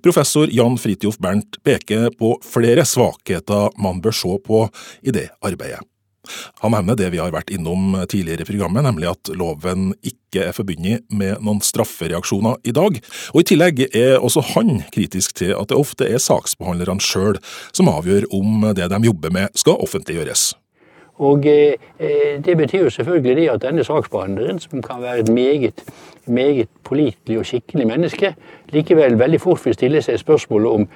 Professor 0.05 0.49
Jan 0.51 0.77
Fridtjof 0.81 1.19
Bernt 1.21 1.59
peker 1.65 2.09
på 2.17 2.35
flere 2.45 2.85
svakheter 2.87 3.69
man 3.81 4.01
bør 4.03 4.15
se 4.15 4.35
på 4.45 4.65
i 5.01 5.15
det 5.15 5.29
arbeidet. 5.45 5.81
Han 6.61 6.73
nevner 6.75 6.97
det 6.99 7.09
vi 7.13 7.19
har 7.21 7.31
vært 7.33 7.51
innom 7.53 7.95
tidligere 8.09 8.45
i 8.45 8.49
programmet, 8.49 8.85
nemlig 8.85 9.09
at 9.09 9.31
loven 9.39 9.93
ikke 10.05 10.49
er 10.49 10.55
forbundet 10.55 11.05
med 11.09 11.41
noen 11.41 11.61
straffereaksjoner 11.65 12.59
i 12.69 12.75
dag, 12.75 12.99
og 13.33 13.41
i 13.41 13.47
tillegg 13.49 13.83
er 13.89 14.19
også 14.19 14.43
han 14.53 14.83
kritisk 14.93 15.37
til 15.39 15.55
at 15.57 15.71
det 15.71 15.79
ofte 15.79 16.09
er 16.09 16.21
saksbehandlerne 16.21 17.01
sjøl 17.03 17.39
som 17.71 17.91
avgjør 17.91 18.29
om 18.35 18.67
det 18.77 18.91
de 18.91 19.03
jobber 19.09 19.33
med 19.33 19.57
skal 19.57 19.79
offentliggjøres. 19.81 20.51
Og 21.19 21.45
eh, 21.45 21.75
Det 22.45 22.57
betyr 22.57 22.85
jo 22.85 22.89
selvfølgelig 22.89 23.35
det 23.35 23.49
at 23.51 23.61
denne 23.61 23.83
saksbehandleren, 23.83 24.59
som 24.59 24.81
kan 24.81 25.01
være 25.01 25.19
et 25.19 25.31
meget, 25.33 25.83
meget 26.29 26.69
pålitelig 26.83 27.39
og 27.39 27.45
skikkelig 27.45 27.87
menneske, 27.87 28.33
likevel 28.73 29.19
veldig 29.19 29.41
fort 29.41 29.65
vil 29.65 29.77
stille 29.77 30.01
seg 30.05 30.19
spørsmålet 30.21 30.71
om 30.79 30.89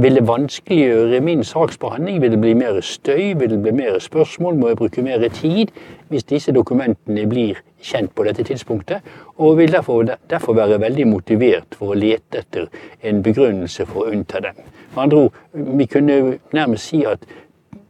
vil 0.00 0.14
det 0.16 0.28
vanskeliggjøre 0.28 1.20
min 1.20 1.44
saksbehandling? 1.44 2.22
Vil 2.22 2.30
det 2.30 2.40
bli 2.40 2.54
mer 2.54 2.80
støy? 2.80 3.34
Vil 3.36 3.50
det 3.50 3.62
bli 3.62 3.72
mer 3.72 3.98
spørsmål? 3.98 4.54
Må 4.56 4.68
jeg 4.68 4.76
bruke 4.76 5.02
mer 5.02 5.28
tid 5.28 5.68
hvis 6.08 6.24
disse 6.24 6.52
dokumentene 6.56 7.26
blir 7.28 7.58
kjent 7.84 8.14
på 8.14 8.24
dette 8.24 8.46
tidspunktet? 8.48 9.04
Og 9.36 9.58
vil 9.58 9.72
derfor, 9.72 10.06
derfor 10.30 10.56
være 10.56 10.80
veldig 10.80 11.06
motivert 11.08 11.76
for 11.76 11.92
å 11.92 11.98
lete 11.98 12.40
etter 12.40 12.70
en 13.02 13.20
begrunnelse 13.22 13.86
for 13.86 14.06
å 14.06 14.14
unnta 14.14 14.40
dem. 14.40 14.62
Med 14.94 15.02
andre 15.02 15.18
ord, 15.26 15.36
vi 15.52 15.86
kunne 15.86 16.38
nærmest 16.52 16.88
si 16.88 17.04
at 17.04 17.26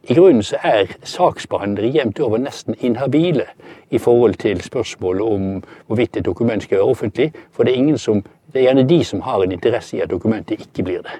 i 0.09 0.13
grunnen 0.13 0.43
så 0.43 0.57
er 0.65 0.89
saksbehandlere 1.05 1.91
jevnt 1.93 2.19
over 2.19 2.41
nesten 2.41 2.75
inhabile 2.79 3.45
i 3.91 3.99
forhold 4.01 4.39
til 4.41 4.61
spørsmålet 4.61 5.21
om 5.21 5.63
hvorvidt 5.87 6.17
et 6.17 6.25
dokument 6.25 6.63
skal 6.63 6.77
være 6.77 6.87
offentlig, 6.93 7.33
for 7.51 7.63
det 7.63 7.75
er, 7.79 7.97
som, 7.97 8.23
det 8.53 8.61
er 8.61 8.69
gjerne 8.69 8.87
de 8.89 9.03
som 9.05 9.21
har 9.21 9.43
en 9.43 9.51
interesse 9.51 9.97
i 9.97 10.01
at 10.01 10.09
dokumentet 10.09 10.59
ikke 10.59 10.83
blir 10.83 11.03
det. 11.05 11.19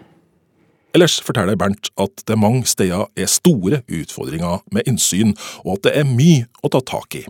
Ellers 0.94 1.22
forteller 1.22 1.56
Bernt 1.56 1.92
at 2.02 2.24
det 2.28 2.40
mange 2.40 2.66
steder 2.66 3.06
er 3.18 3.26
store 3.26 3.82
utfordringer 3.88 4.64
med 4.72 4.82
innsyn, 4.88 5.36
og 5.66 5.78
at 5.78 5.84
det 5.84 5.94
er 6.00 6.10
mye 6.10 6.50
å 6.64 6.72
ta 6.74 6.82
tak 6.84 7.16
i. 7.16 7.24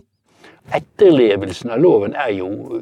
Etterlevelsen 0.74 1.70
av 1.70 1.82
loven 1.82 2.16
er 2.16 2.32
jo 2.38 2.80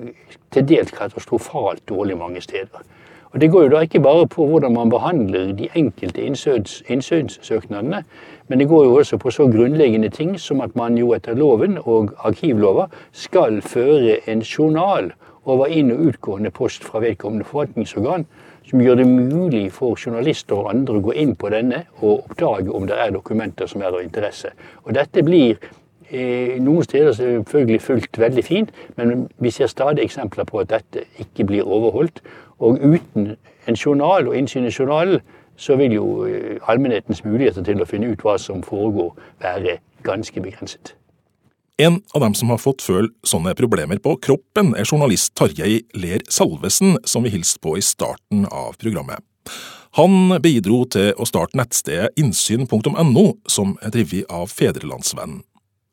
til 0.54 0.66
dels 0.68 0.92
katastrofalt 0.94 1.82
dårlig 1.88 2.16
mange 2.16 2.40
steder. 2.40 2.86
Og 3.32 3.40
Det 3.40 3.50
går 3.50 3.62
jo 3.62 3.70
da 3.70 3.80
ikke 3.86 4.00
bare 4.02 4.26
på 4.26 4.46
hvordan 4.46 4.74
man 4.74 4.90
behandler 4.90 5.52
de 5.54 5.68
enkelte 5.74 6.22
innsynssøknadene, 6.88 8.02
men 8.48 8.58
det 8.58 8.68
går 8.68 8.84
jo 8.84 8.96
også 8.98 9.18
på 9.22 9.30
så 9.30 9.46
grunnleggende 9.46 10.08
ting 10.08 10.40
som 10.40 10.60
at 10.60 10.74
man 10.76 10.98
jo 10.98 11.12
etter 11.14 11.34
loven 11.38 11.78
og 11.78 12.10
arkivlova 12.18 12.88
skal 13.12 13.62
føre 13.62 14.18
en 14.26 14.42
journal 14.42 15.12
over 15.44 15.66
inn- 15.66 15.92
og 15.92 16.00
utgående 16.10 16.50
post 16.50 16.84
fra 16.84 16.98
vedkommende 16.98 17.44
forvaltningsorgan, 17.44 18.26
som 18.66 18.80
gjør 18.80 18.94
det 18.94 19.06
mulig 19.06 19.72
for 19.72 19.96
journalister 20.06 20.58
og 20.58 20.70
andre 20.74 20.98
å 20.98 21.04
gå 21.04 21.14
inn 21.22 21.36
på 21.38 21.50
denne 21.50 21.84
og 22.00 22.26
oppdage 22.26 22.74
om 22.74 22.86
det 22.86 22.98
er 22.98 23.14
dokumenter 23.14 23.70
som 23.70 23.82
er 23.82 23.94
av 23.94 24.02
interesse. 24.02 24.50
Og 24.84 24.94
dette 24.94 25.24
blir 25.26 25.56
eh, 26.10 26.58
noen 26.60 26.84
steder 26.84 27.14
selvfølgelig 27.16 27.80
fulgt 27.82 28.18
veldig 28.18 28.44
fint, 28.44 28.70
men 28.96 29.28
vi 29.38 29.50
ser 29.54 29.70
stadig 29.70 30.04
eksempler 30.04 30.46
på 30.50 30.62
at 30.62 30.70
dette 30.74 31.06
ikke 31.22 31.46
blir 31.46 31.66
overholdt. 31.66 32.22
Og 32.60 32.78
uten 32.84 33.34
en 33.68 33.76
journal 33.76 34.28
og 34.28 34.36
innsyn 34.36 34.68
i 34.68 34.72
journalen, 34.78 35.20
så 35.60 35.76
vil 35.76 35.92
jo 35.92 36.06
eh, 36.24 36.56
allmennhetens 36.68 37.24
muligheter 37.24 37.64
til 37.64 37.82
å 37.82 37.88
finne 37.88 38.12
ut 38.12 38.22
hva 38.24 38.38
som 38.40 38.62
foregår, 38.64 39.12
være 39.42 39.78
ganske 40.06 40.40
begrenset. 40.40 40.94
En 41.80 42.02
av 42.14 42.20
dem 42.20 42.34
som 42.36 42.52
har 42.52 42.60
fått 42.60 42.84
føle 42.84 43.08
sånne 43.24 43.54
problemer 43.56 44.00
på 44.04 44.14
kroppen, 44.20 44.74
er 44.76 44.88
journalist 44.88 45.32
Tarjei 45.36 45.82
Ler 45.96 46.24
Salvesen, 46.28 46.98
som 47.08 47.24
vi 47.24 47.32
hilste 47.32 47.60
på 47.64 47.78
i 47.78 47.84
starten 47.84 48.44
av 48.52 48.76
programmet. 48.80 49.24
Han 49.98 50.36
bidro 50.44 50.84
til 50.92 51.14
å 51.16 51.26
starte 51.26 51.58
nettstedet 51.58 52.12
innsyn.no, 52.20 53.24
som 53.48 53.74
er 53.80 53.94
drevet 53.96 54.28
av 54.28 54.52
Fedrelandsvennen. 54.52 55.40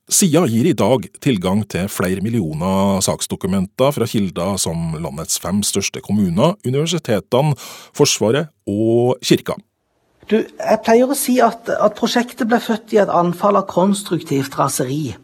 Sida 0.08 0.46
gir 0.48 0.64
i 0.64 0.72
dag 0.72 1.04
tilgang 1.20 1.66
til 1.68 1.90
flere 1.92 2.22
millioner 2.24 3.02
saksdokumenter 3.04 3.92
fra 3.92 4.06
kilder 4.08 4.56
som 4.56 4.94
landets 5.04 5.36
fem 5.44 5.60
største 5.68 6.00
kommuner, 6.00 6.54
universitetene, 6.64 7.58
Forsvaret 7.92 8.48
og 8.72 9.20
kirka. 9.20 9.58
Du, 10.32 10.38
jeg 10.40 10.80
pleier 10.84 11.12
å 11.12 11.16
si 11.16 11.38
at, 11.44 11.68
at 11.68 11.96
prosjektet 12.00 12.48
ble 12.48 12.60
født 12.64 12.96
i 12.96 13.02
et 13.04 13.12
anfall 13.12 13.60
av 13.60 13.68
konstruktivt 13.68 14.56
raseri. 14.60 15.18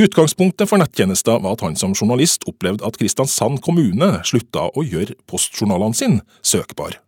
Utgangspunktet 0.00 0.70
for 0.70 0.80
nettjenester 0.80 1.42
var 1.44 1.58
at 1.58 1.66
han 1.66 1.76
som 1.76 1.92
journalist 1.92 2.48
opplevde 2.48 2.88
at 2.88 2.96
Kristiansand 2.96 3.60
kommune 3.64 4.14
slutta 4.24 4.70
å 4.72 4.84
gjøre 4.84 5.18
postjournalene 5.28 5.96
sine 5.98 6.24
søkbar. 6.40 7.02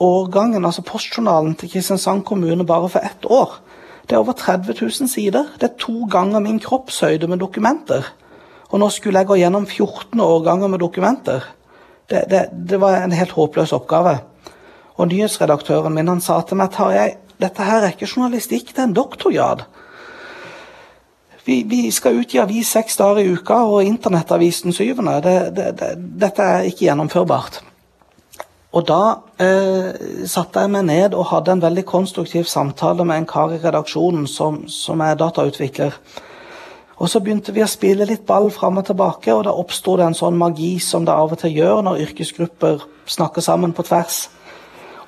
Årgangen, 0.00 0.62
altså 0.64 0.86
postjournalen 0.86 1.58
til 1.58 1.74
Kristiansand 1.74 2.22
kommune 2.28 2.64
bare 2.66 2.88
for 2.92 3.02
ett 3.04 3.26
år, 3.26 3.58
det 4.08 4.16
er 4.16 4.22
over 4.22 4.32
30 4.32 4.74
000 4.80 5.08
sider. 5.08 5.50
Det 5.60 5.68
er 5.68 5.78
to 5.78 6.06
ganger 6.10 6.40
min 6.40 6.60
kroppshøyde 6.60 7.28
med 7.30 7.38
dokumenter. 7.38 8.06
Og 8.70 8.80
nå 8.80 8.88
skulle 8.90 9.18
jeg 9.18 9.26
gå 9.26 9.38
gjennom 9.40 9.66
14 9.66 10.20
årganger 10.20 10.70
med 10.70 10.82
dokumenter. 10.82 11.46
Det, 12.10 12.24
det, 12.30 12.46
det 12.68 12.80
var 12.80 13.02
en 13.02 13.14
helt 13.14 13.34
håpløs 13.34 13.72
oppgave. 13.72 14.18
Og 14.96 15.08
nyhetsredaktøren 15.08 15.94
min 15.94 16.08
han 16.10 16.22
sa 16.22 16.40
til 16.46 16.58
meg 16.60 16.72
Tarjei, 16.74 17.14
dette 17.40 17.64
her 17.64 17.84
er 17.84 17.94
ikke 17.94 18.08
journalistikk, 18.10 18.74
det 18.74 18.82
er 18.82 18.88
en 18.90 18.96
doktorgrad. 18.96 19.64
Vi, 21.46 21.62
vi, 21.66 21.86
skal 21.90 22.18
utgi 22.20 22.38
avis 22.38 22.68
seks 22.68 22.98
dager 23.00 23.22
i 23.22 23.30
uka 23.32 23.62
og 23.64 23.86
internettavisen 23.86 24.74
syvende. 24.76 25.16
Det, 25.24 25.64
dette 26.20 26.42
er 26.44 26.68
ikke 26.68 26.84
gjennomførbart. 26.84 27.62
Og 28.70 28.86
da 28.86 29.02
eh, 29.42 30.26
satte 30.30 30.62
jeg 30.62 30.70
meg 30.70 30.84
ned 30.86 31.14
og 31.18 31.30
hadde 31.32 31.56
en 31.56 31.62
veldig 31.64 31.82
konstruktiv 31.88 32.46
samtale 32.46 33.04
med 33.06 33.22
en 33.22 33.30
kar 33.30 33.50
i 33.54 33.58
redaksjonen 33.58 34.28
som, 34.30 34.62
som 34.70 35.02
er 35.02 35.18
datautvikler. 35.18 35.96
Og 37.00 37.08
så 37.08 37.22
begynte 37.24 37.54
vi 37.56 37.64
å 37.64 37.70
spille 37.70 38.06
litt 38.06 38.26
ball 38.28 38.50
fram 38.52 38.78
og 38.78 38.86
tilbake, 38.86 39.32
og 39.32 39.46
da 39.46 39.54
oppsto 39.56 39.96
det 39.98 40.04
en 40.06 40.16
sånn 40.16 40.36
magi 40.38 40.74
som 40.84 41.06
det 41.08 41.16
av 41.16 41.32
og 41.32 41.40
til 41.40 41.56
gjør 41.56 41.80
når 41.86 42.02
yrkesgrupper 42.04 42.84
snakker 43.10 43.42
sammen 43.42 43.72
på 43.74 43.86
tvers. 43.88 44.26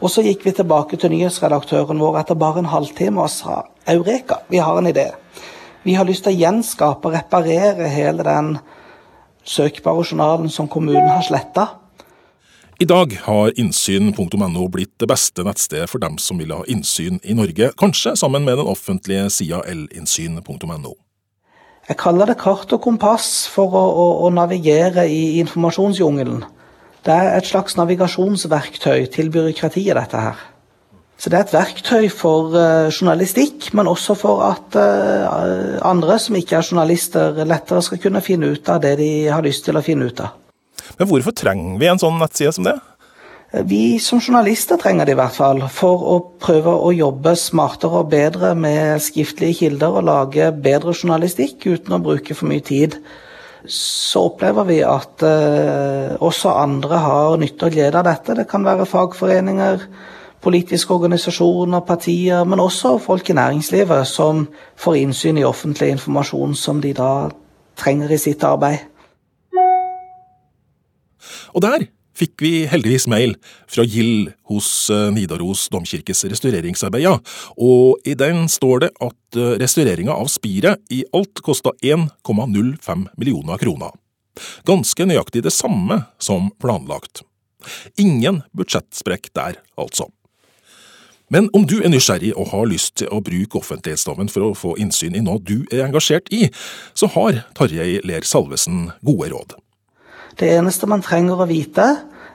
Og 0.03 0.11
så 0.11 0.25
gikk 0.27 0.46
vi 0.48 0.55
tilbake 0.57 0.98
til 0.98 1.12
nyhetsredaktøren 1.12 2.01
vår 2.03 2.22
etter 2.22 2.38
bare 2.40 2.64
en 2.64 2.72
halvtime 2.72 3.22
og 3.22 3.31
sa 3.31 3.61
Eureka, 3.87 4.40
vi 4.51 4.59
har 4.59 4.79
en 4.81 4.88
idé. 4.90 5.12
Vi 5.85 5.94
har 5.94 6.09
lyst 6.09 6.25
til 6.27 6.33
å 6.35 6.40
gjenskape 6.40 7.11
og 7.11 7.14
reparere 7.14 7.90
hele 7.92 8.27
den 8.27 8.57
søkbare 9.46 10.03
journalen 10.03 10.51
som 10.51 10.70
kommunen 10.70 11.11
har 11.12 11.22
sletta. 11.27 11.68
I 12.83 12.87
dag 12.88 13.12
har 13.29 13.53
innsyn.no 13.61 14.64
blitt 14.73 14.97
det 14.99 15.07
beste 15.07 15.45
nettstedet 15.47 15.87
for 15.92 16.03
dem 16.03 16.16
som 16.18 16.40
vil 16.42 16.51
ha 16.51 16.64
innsyn 16.66 17.21
i 17.23 17.35
Norge, 17.38 17.68
kanskje 17.79 18.16
sammen 18.18 18.42
med 18.42 18.59
den 18.59 18.66
offentlige 18.66 19.29
sida 19.31 19.61
linnsyn.no. 19.68 20.95
Jeg 21.87 22.01
kaller 22.01 22.33
det 22.33 22.40
kart 22.40 22.75
og 22.75 22.83
kompass 22.83 23.47
for 23.53 23.77
å, 23.79 23.85
å, 23.87 24.09
å 24.27 24.33
navigere 24.35 25.05
i 25.07 25.38
informasjonsjungelen. 25.45 26.42
Det 27.07 27.14
er 27.14 27.37
et 27.37 27.53
slags 27.53 27.79
navigasjonsverktøy 27.79 29.07
til 29.14 29.31
byråkratiet, 29.31 29.95
dette 30.01 30.27
her. 30.27 30.42
Så 31.14 31.31
det 31.31 31.38
er 31.38 31.47
et 31.47 31.55
verktøy 31.55 32.11
for 32.11 32.51
uh, 32.57 32.90
journalistikk, 32.90 33.71
men 33.79 33.87
også 33.87 34.18
for 34.18 34.42
at 34.49 34.75
uh, 34.75 35.79
andre 35.87 36.18
som 36.18 36.35
ikke 36.40 36.59
er 36.59 36.66
journalister, 36.66 37.45
lettere 37.47 37.87
skal 37.87 38.03
kunne 38.09 38.27
finne 38.27 38.57
ut 38.57 38.75
av 38.75 38.83
det 38.83 38.97
de 38.99 39.12
har 39.31 39.47
lyst 39.47 39.68
til 39.71 39.79
å 39.79 39.87
finne 39.87 40.11
ut 40.11 40.27
av. 40.27 40.41
Men 40.98 41.09
hvorfor 41.11 41.35
trenger 41.37 41.78
vi 41.81 41.90
en 41.90 42.00
sånn 42.00 42.18
nettside 42.20 42.55
som 42.57 42.66
det? 42.68 42.78
Vi 43.52 43.98
som 44.00 44.20
journalister 44.20 44.78
trenger 44.81 45.05
det 45.05 45.12
i 45.12 45.18
hvert 45.18 45.37
fall, 45.37 45.59
for 45.68 46.05
å 46.09 46.14
prøve 46.40 46.72
å 46.72 46.88
jobbe 46.96 47.35
smartere 47.37 48.00
og 48.00 48.09
bedre 48.14 48.55
med 48.57 49.02
skriftlige 49.05 49.59
kilder 49.59 49.98
og 49.98 50.07
lage 50.09 50.46
bedre 50.64 50.94
journalistikk 50.96 51.66
uten 51.66 51.98
å 51.98 52.00
bruke 52.00 52.33
for 52.33 52.48
mye 52.48 52.64
tid. 52.64 52.96
Så 53.68 54.24
opplever 54.31 54.64
vi 54.70 54.78
at 54.83 55.22
eh, 55.28 56.16
også 56.16 56.55
andre 56.62 57.02
har 57.05 57.37
nytte 57.42 57.68
og 57.68 57.76
glede 57.76 58.00
av 58.00 58.09
dette. 58.09 58.38
Det 58.40 58.48
kan 58.48 58.64
være 58.64 58.88
fagforeninger, 58.88 59.85
politiske 60.42 60.96
organisasjoner, 60.96 61.85
partier, 61.87 62.48
men 62.48 62.64
også 62.64 62.96
folk 63.05 63.28
i 63.28 63.37
næringslivet 63.37 64.09
som 64.09 64.46
får 64.81 64.96
innsyn 65.05 65.38
i 65.38 65.46
offentlig 65.46 65.92
informasjon 65.98 66.57
som 66.57 66.81
de 66.81 66.96
da 66.96 67.12
trenger 67.78 68.16
i 68.16 68.22
sitt 68.24 68.48
arbeid. 68.48 68.88
Og 71.52 71.64
der 71.64 71.86
fikk 72.18 72.44
vi 72.44 72.52
heldigvis 72.68 73.08
mail 73.10 73.34
fra 73.70 73.84
Gild 73.88 74.32
hos 74.50 74.68
eh, 74.92 75.08
Nidaros 75.14 75.66
domkirkes 75.72 76.24
restaureringsarbeider, 76.28 77.20
og 77.56 78.08
i 78.08 78.16
den 78.18 78.44
står 78.52 78.86
det 78.86 78.92
at 79.00 79.40
eh, 79.40 79.56
restaureringa 79.62 80.14
av 80.14 80.30
spiret 80.32 80.82
i 80.92 81.02
alt 81.16 81.42
kosta 81.44 81.74
1,05 81.80 83.06
millioner 83.16 83.60
kroner. 83.60 83.92
Ganske 84.68 85.06
nøyaktig 85.08 85.44
det 85.44 85.52
samme 85.52 86.04
som 86.22 86.50
planlagt. 86.62 87.24
Ingen 88.00 88.42
budsjettsprekk 88.56 89.30
der, 89.36 89.60
altså. 89.78 90.08
Men 91.32 91.46
om 91.56 91.64
du 91.64 91.78
er 91.80 91.88
nysgjerrig 91.88 92.34
og 92.36 92.50
har 92.50 92.66
lyst 92.68 92.98
til 93.00 93.08
å 93.08 93.22
bruke 93.24 93.56
offentlighetsloven 93.62 94.28
for 94.28 94.50
å 94.50 94.56
få 94.58 94.74
innsyn 94.82 95.16
i 95.16 95.22
noe 95.24 95.40
du 95.40 95.62
er 95.72 95.86
engasjert 95.86 96.28
i, 96.34 96.50
så 96.92 97.08
har 97.14 97.44
Tarjei 97.56 98.02
Ler 98.04 98.26
Salvesen 98.28 98.90
gode 99.00 99.30
råd. 99.32 99.54
Det 100.40 100.49
eneste 100.57 100.88
man 100.88 101.05
trenger 101.05 101.42
å 101.42 101.49
vite, 101.51 101.87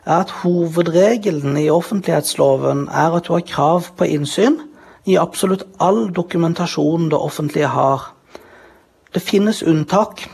er 0.08 0.24
at 0.24 0.32
hovedregelen 0.44 1.58
i 1.60 1.70
offentlighetsloven 1.74 2.88
er 2.88 3.18
at 3.18 3.28
du 3.28 3.34
har 3.36 3.46
krav 3.48 3.92
på 3.98 4.08
innsyn 4.08 4.60
i 5.08 5.18
absolutt 5.20 5.66
all 5.84 6.08
dokumentasjon 6.16 7.10
det 7.12 7.20
offentlige 7.20 7.72
har. 7.74 8.14
Det 9.14 9.24
finnes 9.24 9.64
unntak. 9.64 10.28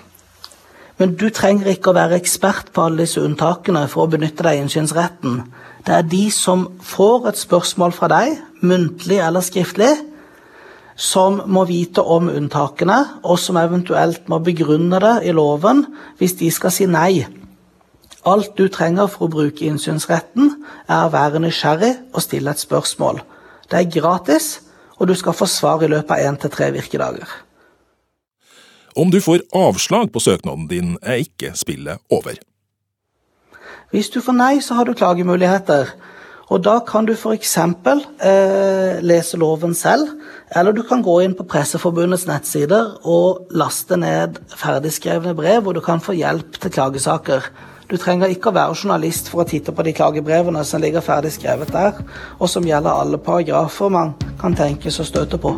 Men 0.97 1.15
du 1.17 1.29
trenger 1.33 1.71
ikke 1.73 1.89
å 1.89 1.97
være 1.97 2.19
ekspert 2.19 2.69
på 2.73 2.85
alle 2.85 3.03
disse 3.03 3.21
unntakene 3.21 3.87
for 3.89 4.05
å 4.05 4.11
benytte 4.13 4.45
deg 4.45 4.61
innsynsretten. 4.61 5.41
Det 5.85 5.93
er 5.97 6.09
de 6.09 6.25
som 6.31 6.67
får 6.85 7.29
et 7.31 7.41
spørsmål 7.41 7.95
fra 7.97 8.09
deg, 8.13 8.37
muntlig 8.61 9.17
eller 9.19 9.43
skriftlig, 9.45 9.91
som 10.95 11.41
må 11.49 11.65
vite 11.65 12.03
om 12.05 12.29
unntakene, 12.29 12.99
og 13.25 13.39
som 13.41 13.57
eventuelt 13.57 14.29
må 14.29 14.37
begrunne 14.45 14.99
det 15.01 15.15
i 15.25 15.33
loven 15.33 15.87
hvis 16.19 16.37
de 16.37 16.51
skal 16.53 16.73
si 16.73 16.85
nei. 16.85 17.25
Alt 18.25 18.53
du 18.55 18.69
trenger 18.71 19.09
for 19.11 19.27
å 19.27 19.33
bruke 19.33 19.65
innsynsretten, 19.67 20.53
er 20.87 21.07
å 21.07 21.11
være 21.11 21.41
nysgjerrig 21.43 21.93
og 22.13 22.23
stille 22.23 22.53
et 22.53 22.61
spørsmål. 22.61 23.19
Det 23.67 23.79
er 23.79 23.91
gratis, 23.91 24.61
og 24.99 25.09
du 25.09 25.15
skal 25.19 25.35
få 25.35 25.47
svar 25.49 25.83
i 25.83 25.91
løpet 25.91 26.13
av 26.15 26.23
én 26.23 26.39
til 26.39 26.53
tre 26.53 26.69
virkedager. 26.71 27.27
Om 28.95 29.11
du 29.11 29.19
får 29.21 29.43
avslag 29.57 30.11
på 30.13 30.21
søknaden 30.21 30.69
din, 30.69 30.97
er 31.01 31.25
ikke 31.25 31.51
spillet 31.57 31.99
over. 32.13 32.37
Hvis 33.91 34.09
du 34.13 34.21
får 34.21 34.37
nei, 34.37 34.53
så 34.61 34.77
har 34.77 34.87
du 34.87 34.93
klagemuligheter. 34.97 35.91
Og 36.53 36.61
da 36.63 36.77
kan 36.85 37.07
du 37.07 37.13
f.eks. 37.15 37.57
Eh, 37.57 39.01
lese 39.01 39.39
loven 39.41 39.73
selv, 39.75 40.15
eller 40.53 40.75
du 40.75 40.83
kan 40.85 41.03
gå 41.03 41.19
inn 41.25 41.35
på 41.37 41.45
Presseforbundets 41.49 42.27
nettsider 42.29 42.99
og 43.09 43.51
laste 43.51 43.97
ned 43.97 44.37
ferdigskrevne 44.53 45.33
brev, 45.37 45.63
hvor 45.65 45.73
du 45.73 45.81
kan 45.81 46.03
få 46.03 46.15
hjelp 46.17 46.59
til 46.61 46.73
klagesaker. 46.73 47.47
Du 47.89 47.97
trenger 47.99 48.31
ikke 48.31 48.51
å 48.51 48.55
være 48.55 48.77
journalist 48.77 49.29
for 49.31 49.43
å 49.43 49.47
titte 49.49 49.73
på 49.75 49.83
de 49.85 49.93
klagebrevene 49.95 50.63
som 50.67 50.81
ligger 50.83 51.03
ferdig 51.03 51.33
skrevet 51.35 51.73
der, 51.73 51.99
og 52.39 52.49
som 52.49 52.65
gjelder 52.67 53.03
alle 53.03 53.19
paragrafer 53.19 53.91
man 53.91 54.15
kan 54.39 54.55
tenkes 54.55 55.01
å 55.03 55.07
støte 55.07 55.41
på. 55.41 55.55